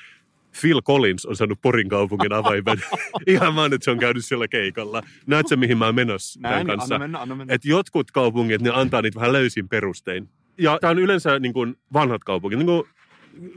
[0.60, 2.78] Phil Collins on saanut Porin kaupungin avaimen.
[3.26, 5.02] Ihan vaan, että se on käynyt siellä keikalla.
[5.26, 6.94] Näetkö, mihin mä oon menossa tämän Näin, kanssa?
[6.94, 7.54] anna mennä, anna mennä.
[7.54, 10.28] Et jotkut kaupungit, ne antaa niitä vähän löysin perustein.
[10.58, 12.82] Ja tämä on yleensä niin kuin vanhat kaupungit, niin kuin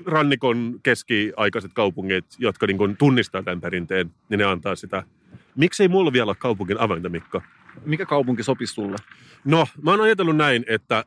[0.05, 5.03] rannikon keskiaikaiset kaupungit, jotka niin kuin tunnistaa tämän perinteen, niin ne antaa sitä.
[5.55, 7.41] Miksei mulla vielä ole kaupungin avainta, Mikko?
[7.85, 8.95] Mikä kaupunki sopisi sulle?
[9.45, 11.05] No, mä oon ajatellut näin, että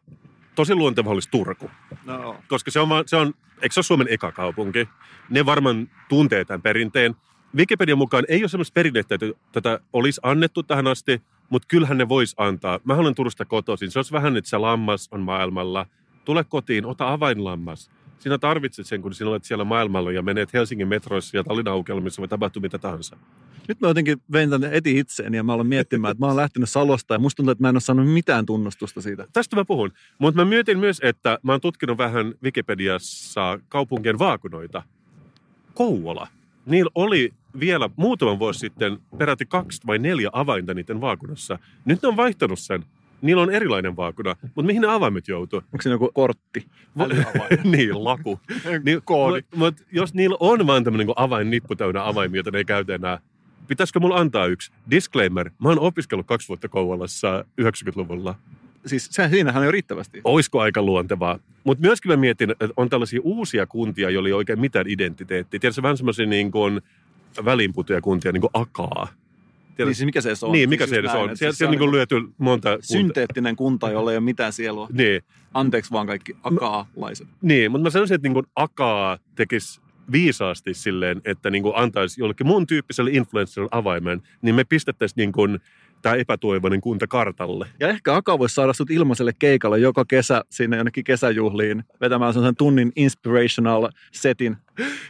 [0.54, 1.70] tosi luonteva olisi Turku.
[2.04, 4.88] No, koska se on, se on, eikö se ole Suomen eka kaupunki?
[5.30, 7.16] Ne varmaan tuntee tämän perinteen.
[7.56, 12.08] Wikipedian mukaan ei ole sellaista perinnettä, että tätä olisi annettu tähän asti, mutta kyllähän ne
[12.08, 12.80] vois antaa.
[12.84, 13.90] Mä olen Turusta kotoisin.
[13.90, 15.86] Se olisi vähän, että se lammas on maailmalla.
[16.24, 17.90] Tule kotiin, ota avainlammas.
[18.18, 22.20] Sinä tarvitset sen, kun sinä olet siellä maailmalla ja menet Helsingin metroissa ja Tallinnan aukelmissa
[22.20, 23.16] voi tapahtua mitä tahansa.
[23.68, 26.68] Nyt mä jotenkin vein tänne eti itseeni ja mä olen miettimään, että mä oon lähtenyt
[26.70, 29.26] Salosta ja musta tuntuu, että mä en ole saanut mitään tunnustusta siitä.
[29.32, 29.92] Tästä mä puhun.
[30.18, 34.82] Mutta mä mietin myös, että mä oon tutkinut vähän Wikipediassa kaupunkien vaakunoita.
[35.74, 36.28] Kouvola.
[36.66, 41.58] Niillä oli vielä muutaman vuosi sitten peräti kaksi vai neljä avainta niiden vaakunassa.
[41.84, 42.84] Nyt ne on vaihtanut sen.
[43.24, 45.58] Niillä on erilainen vaakuna, mutta mihin ne avaimet joutuu?
[45.58, 46.66] Onko siinä joku kortti?
[47.64, 48.40] Niin, laku.
[48.84, 49.42] niin, Koodi.
[49.42, 52.94] Mutta mut, jos niillä on vaan tämmöinen niin avainnippu täynnä avaimia, joita ne ei käytä
[52.94, 53.18] enää,
[53.68, 54.72] pitäisikö mulla antaa yksi?
[54.90, 58.34] Disclaimer, mä oon opiskellut kaksi vuotta Kouvolassa 90-luvulla.
[58.86, 60.20] Siis se, siinähän on jo riittävästi.
[60.24, 61.38] Olisiko aika luontevaa?
[61.64, 65.60] Mutta myöskin mä mietin, että on tällaisia uusia kuntia, joilla ei oikein mitään identiteettiä.
[65.60, 66.80] Tiedätkö, vähän semmoisia niin kuin
[67.44, 69.08] väliinputuja kuntia, niin kuin Akaa.
[69.76, 69.84] Tiedätkö?
[69.84, 70.52] Niin, siis mikä se edes on?
[70.52, 71.36] niin, mikä Siis se edes näin, on?
[71.36, 74.88] Siellä, siis siellä on niin lyöty monta synteettinen kunta, jolla ei ole mitään sielua.
[74.92, 75.22] Niin,
[75.54, 77.28] Anteeksi vaan kaikki akaalaiset.
[77.42, 79.80] niin mutta mä sanoisin, että niin kuin Akaa tekisi
[80.12, 85.32] viisaasti silleen, että niin kuin antaisi jollekin mun tyyppiselle influencerille avaimen, niin me pistettäisiin niin
[85.32, 85.60] kuin
[86.02, 87.66] tämä epätoivoinen kunta kartalle.
[87.80, 92.56] Ja ehkä Aka voisi saada sut ilmaiselle keikalle joka kesä sinne jonnekin kesäjuhliin vetämään sellaisen
[92.56, 94.56] tunnin inspirational setin.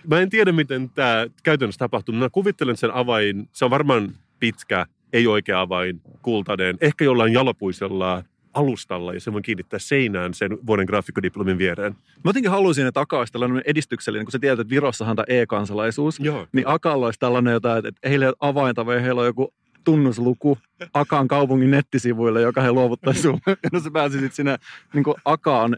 [0.06, 2.14] Mä en tiedä, miten tämä käytännössä tapahtuu.
[2.14, 8.22] Mä kuvittelen sen avain, se on varmaan pitkä, ei oikea avain, kultainen, ehkä jollain jalopuisella
[8.54, 11.92] alustalla ja se voi kiinnittää seinään sen vuoden graafikkodiplomin viereen.
[11.92, 16.20] Mä jotenkin haluaisin, että Aka olisi tällainen edistyksellinen, kun sä tiedät, että Virossahan tämä e-kansalaisuus.
[16.20, 16.46] Joo.
[16.52, 20.58] Niin Akalla olisi tällainen jotain, että heillä ei ole avainta, vaan heillä on joku tunnusluku
[20.94, 23.40] Akaan kaupungin nettisivuille, joka he luovuttaisi sulle.
[23.72, 24.56] Ja sä pääsisit sinne
[24.94, 25.76] niin Akaan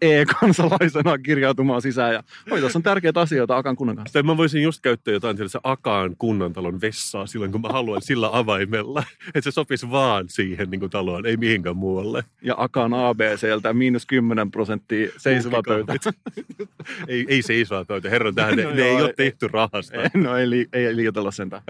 [0.00, 2.14] e-kansalaisena kirjautumaan sisään.
[2.14, 4.12] Ja oi, tässä on tärkeitä asioita Akan kunnan kanssa.
[4.12, 8.28] Tai mä voisin just käyttää jotain tietysti Akaan kunnantalon vessaa silloin, kun mä haluan sillä
[8.32, 9.02] avaimella.
[9.26, 12.24] Että se sopisi vaan siihen niin kuin taloon, ei mihinkään muualle.
[12.42, 15.94] Ja Akaan ABCltä miinus 10 prosenttia seisova pöytä.
[17.08, 19.96] ei, ei seisoa pöytä, herran tähän, No ne ei ole ei- tehty rahasta.
[20.14, 21.62] no ei, li- ei liioitella sentään.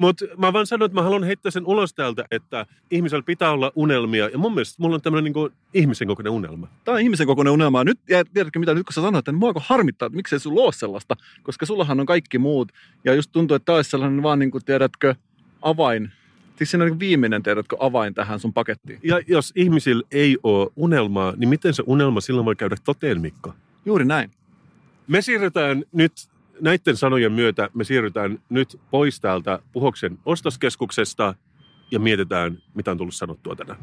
[0.00, 3.72] Mutta mä vaan sanon, että mä haluan heittää sen ulos täältä, että ihmisellä pitää olla
[3.74, 4.28] unelmia.
[4.28, 6.68] Ja mun mielestä mulla on tämmöinen niinku ihmisen kokoinen unelma.
[6.84, 7.84] Tämä on ihmisen kokoinen unelma.
[7.84, 10.72] Nyt, ja tiedätkö mitä, nyt kun sä sanoit, että mua harmittaa, että miksei sulla ole
[10.72, 12.72] sellaista, koska sullahan on kaikki muut.
[13.04, 15.14] Ja just tuntuu, että tämä olisi sellainen vaan, niin kuin, tiedätkö,
[15.62, 16.10] avain.
[16.56, 19.00] Siis siinä on niin viimeinen, tiedätkö, avain tähän sun pakettiin.
[19.02, 23.54] Ja jos ihmisillä ei ole unelmaa, niin miten se unelma silloin voi käydä toteen, Mikko?
[23.84, 24.30] Juuri näin.
[25.06, 26.12] Me siirrytään nyt
[26.60, 31.34] näiden sanojen myötä, me siirrytään nyt pois täältä Puhoksen ostoskeskuksesta
[31.90, 33.78] ja mietitään, mitä on tullut sanottua tänään.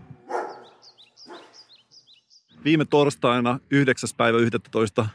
[2.63, 4.09] Viime torstaina 9.
[4.17, 5.09] päivä 11.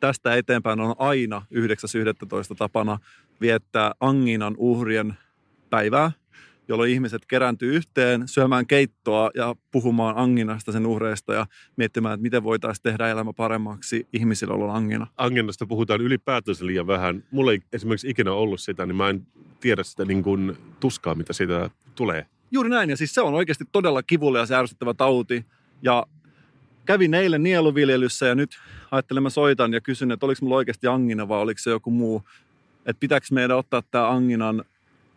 [0.00, 2.56] Tästä eteenpäin on aina 9.11.
[2.58, 2.98] tapana
[3.40, 5.14] viettää Anginan uhrien
[5.70, 6.12] päivää,
[6.70, 11.46] jolloin ihmiset kerääntyy yhteen syömään keittoa ja puhumaan Anginasta sen uhreista ja
[11.76, 15.06] miettimään, että miten voitaisiin tehdä elämä paremmaksi ihmisillä olla Angina.
[15.16, 17.24] Angennasta puhutaan ylipäätänsä liian vähän.
[17.30, 19.26] Mulla ei esimerkiksi ikinä ollut sitä, niin mä en
[19.60, 22.26] tiedä sitä niin kuin tuskaa, mitä siitä tulee.
[22.50, 25.44] Juuri näin, ja siis se on oikeasti todella kivulias ja ärsyttävä tauti.
[25.82, 26.06] Ja
[26.84, 28.50] kävin eilen nieluviljelyssä ja nyt
[28.90, 32.22] ajattelin, mä soitan ja kysyn, että oliko mulla oikeasti angina vai oliko se joku muu.
[32.86, 34.64] Että pitääkö meidän ottaa tämä anginan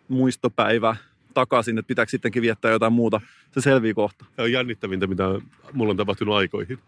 [0.08, 0.96] muistopäivä
[1.34, 3.22] takaisin, että pitääkö sittenkin viettää jotain muuta.
[3.52, 4.26] Se selvii kohta.
[4.36, 5.24] Tämä on jännittävintä, mitä
[5.74, 6.80] mulla on tapahtunut aikoihin.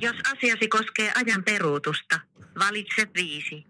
[0.00, 2.20] Jos asiasi koskee ajan peruutusta,
[2.58, 3.66] valitse viisi.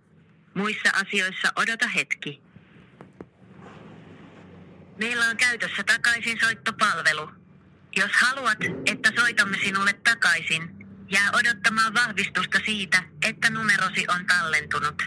[0.55, 2.44] Muissa asioissa odota hetki.
[4.99, 7.31] Meillä on käytössä takaisin soittopalvelu.
[7.97, 15.03] Jos haluat, että soitamme sinulle takaisin, jää odottamaan vahvistusta siitä, että numerosi on tallentunut.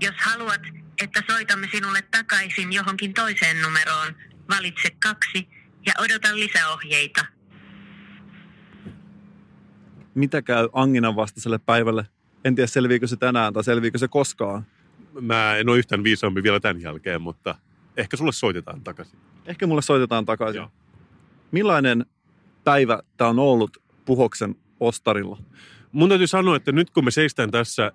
[0.00, 0.60] Jos haluat,
[1.02, 4.14] että soitamme sinulle takaisin johonkin toiseen numeroon,
[4.48, 5.48] valitse kaksi
[5.86, 7.24] ja odota lisäohjeita.
[10.14, 12.06] Mitä käy Anginan vastaiselle päivälle?
[12.44, 14.66] En tiedä, selviikö se tänään tai selviikö se koskaan.
[15.20, 17.54] Mä en ole yhtään viisaampi vielä tämän jälkeen, mutta
[17.96, 19.18] ehkä sulle soitetaan takaisin.
[19.46, 20.58] Ehkä mulle soitetaan takaisin.
[20.58, 20.70] Joo.
[21.52, 22.06] Millainen
[22.64, 25.38] päivä tämä on ollut Puhoksen ostarilla?
[25.92, 27.92] Mun täytyy sanoa, että nyt kun me seistään tässä,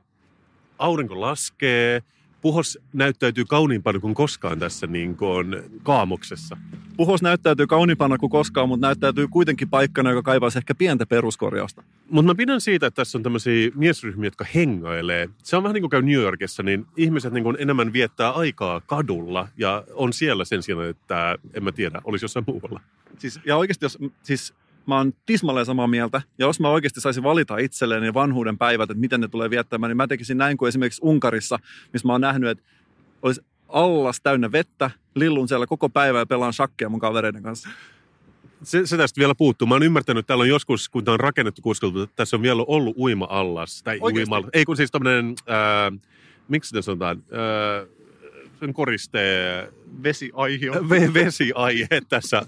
[0.77, 2.03] aurinko laskee,
[2.41, 6.57] puhos näyttäytyy kauniimpana kuin koskaan tässä niin kuin kaamoksessa.
[6.97, 11.83] Puhos näyttäytyy kauniimpana kuin koskaan, mutta näyttäytyy kuitenkin paikkana, joka kaipaisi ehkä pientä peruskorjausta.
[12.09, 15.29] Mutta mä pidän siitä, että tässä on tämmöisiä miesryhmiä, jotka hengailee.
[15.43, 18.81] Se on vähän niin kuin käy New Yorkissa, niin ihmiset niin kuin enemmän viettää aikaa
[18.81, 22.81] kadulla ja on siellä sen sijaan, että en mä tiedä, olisi jossain muualla.
[23.17, 24.53] Siis, ja oikeasti, jos, siis
[24.89, 26.21] mä oon tismalleen samaa mieltä.
[26.37, 29.97] Ja jos mä oikeasti saisin valita itselleen vanhuuden päivät, että miten ne tulee viettämään, niin
[29.97, 31.59] mä tekisin näin kuin esimerkiksi Unkarissa,
[31.93, 32.63] missä mä oon nähnyt, että
[33.21, 37.69] olisi allas täynnä vettä, lillun siellä koko päivä ja pelaan shakkia mun kavereiden kanssa.
[38.63, 39.67] Se, se tästä vielä puuttuu.
[39.67, 42.41] Mä oon ymmärtänyt, että täällä on joskus, kun tämä on rakennettu kuskeltu, että tässä on
[42.41, 43.83] vielä ollut uima-allas.
[43.83, 45.91] Tai uima Ei kun siis tämmöinen, ää,
[46.47, 47.98] miksi sitä sanotaan, ää,
[48.59, 49.19] sen koriste
[50.03, 50.73] Vesiaihio.
[50.73, 52.41] ve- vesiaihe tässä,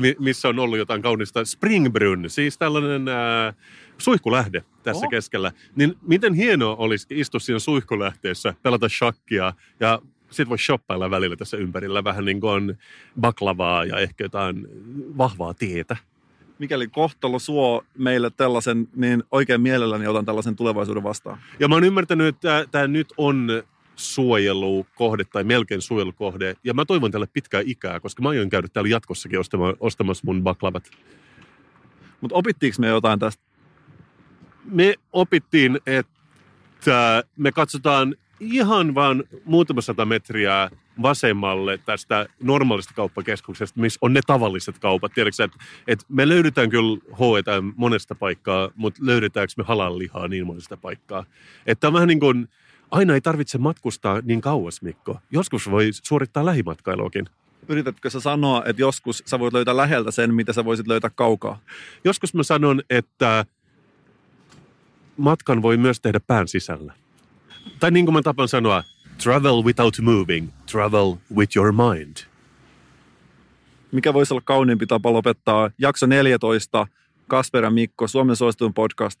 [0.00, 3.52] mi- missä on ollut jotain kaunista Springbrunn, siis tällainen ää,
[3.98, 5.10] suihkulähde tässä Oho.
[5.10, 5.52] keskellä.
[5.76, 9.98] Niin miten hienoa olisi istua siinä suihkulähteessä, pelata shakkia ja
[10.30, 12.78] sitten voi shoppailla välillä tässä ympärillä vähän niin kuin
[13.20, 14.66] baklavaa ja ehkä jotain
[15.18, 15.96] vahvaa tietä.
[16.58, 21.38] Mikäli kohtalo suo meille tällaisen, niin oikein mielelläni otan tällaisen tulevaisuuden vastaan.
[21.60, 23.48] Ja mä oon ymmärtänyt, että tämä nyt on
[23.98, 26.54] suojelukohde tai melkein suojelukohde.
[26.64, 30.42] Ja mä toivon tälle pitkää ikää, koska mä aion käydä täällä jatkossakin ostama, ostamassa mun
[30.42, 30.90] baklavat.
[32.20, 33.42] Mutta opittiinko me jotain tästä?
[34.64, 40.70] Me opittiin, että me katsotaan ihan vaan muutama sata metriä
[41.02, 45.12] vasemmalle tästä normaalista kauppakeskuksesta, missä on ne tavalliset kaupat.
[45.14, 50.76] Tiedätkö, että, että me löydetään kyllä H&M monesta paikkaa, mutta löydetäänkö me halallihaa niin monesta
[50.76, 51.24] paikkaa.
[51.66, 52.48] Että on vähän niin kuin,
[52.90, 55.20] aina ei tarvitse matkustaa niin kauas, Mikko.
[55.30, 57.26] Joskus voi suorittaa lähimatkailuakin.
[57.68, 61.60] Yritätkö sä sanoa, että joskus sä voit löytää läheltä sen, mitä sä voisit löytää kaukaa?
[62.04, 63.44] Joskus mä sanon, että
[65.16, 66.92] matkan voi myös tehdä pään sisällä.
[67.80, 68.82] Tai niin kuin mä tapan sanoa,
[69.22, 72.16] travel without moving, travel with your mind.
[73.92, 76.86] Mikä voisi olla kauniimpi tapa lopettaa jakso 14,
[77.26, 79.20] Kasper ja Mikko, Suomen suosituin podcast.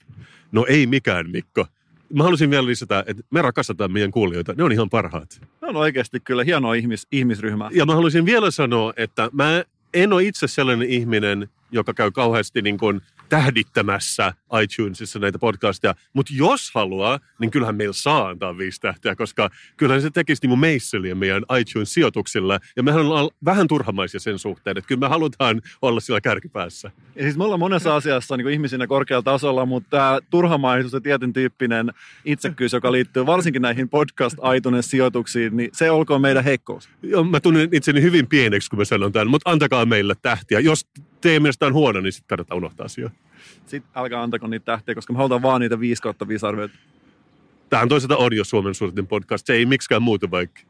[0.52, 1.66] No ei mikään, Mikko.
[2.14, 4.54] Mä halusin vielä lisätä, että me rakastetaan meidän kuulijoita.
[4.56, 5.40] Ne on ihan parhaat.
[5.62, 7.70] Ne on oikeasti kyllä hienoa ihmis, ihmisryhmää.
[7.72, 12.62] Ja mä haluaisin vielä sanoa, että mä en ole itse sellainen ihminen, joka käy kauheasti
[12.62, 15.94] niin kuin tähdittämässä iTunesissa näitä podcasteja.
[16.12, 20.58] Mutta jos haluaa, niin kyllähän meillä saa antaa viisi tähteä, koska kyllähän se tekisi niin
[20.58, 22.60] meisseliä meidän iTunes-sijoituksilla.
[22.76, 26.90] Ja mehän ollaan vähän turhamaisia sen suhteen, että kyllä me halutaan olla sillä kärkipäässä.
[27.16, 31.00] Ja siis me ollaan monessa asiassa niin kuin ihmisinä korkealla tasolla, mutta tämä turhamaisuus ja
[31.00, 31.92] tietyn tyyppinen
[32.24, 34.38] itsekkyys, joka liittyy varsinkin näihin podcast
[34.80, 36.88] sijoituksiin niin se olkoon meidän heikkous.
[37.02, 40.60] Ja mä tunnen itseni hyvin pieneksi, kun mä sanon tämän, mutta antakaa meille tähtiä.
[40.60, 40.86] Jos
[41.20, 43.10] teidän mielestä on huono, niin sitten kannattaa unohtaa asia.
[43.66, 46.78] Sitten älkää antako niitä tähteä, koska me halutaan vaan niitä 5 kautta 5 arvioita.
[47.88, 49.46] Toisaalta on jo Suomen suuritin podcast.
[49.46, 50.60] Se ei miksikään muutu, vaikka,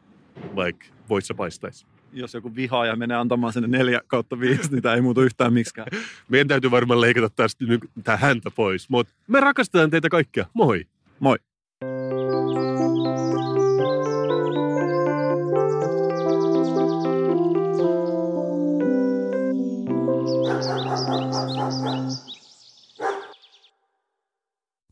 [0.57, 1.87] vaikka voissa paistaisi.
[2.13, 5.53] Jos joku vihaa ja menee antamaan sinne 4 kautta 5, niin tämä ei muutu yhtään
[5.53, 5.89] miksikään.
[6.29, 10.47] Meidän täytyy varmaan leikata tästä nyt tämä häntä pois, mutta me rakastetaan teitä kaikkia.
[10.55, 10.87] Moi!
[11.21, 11.37] Moi!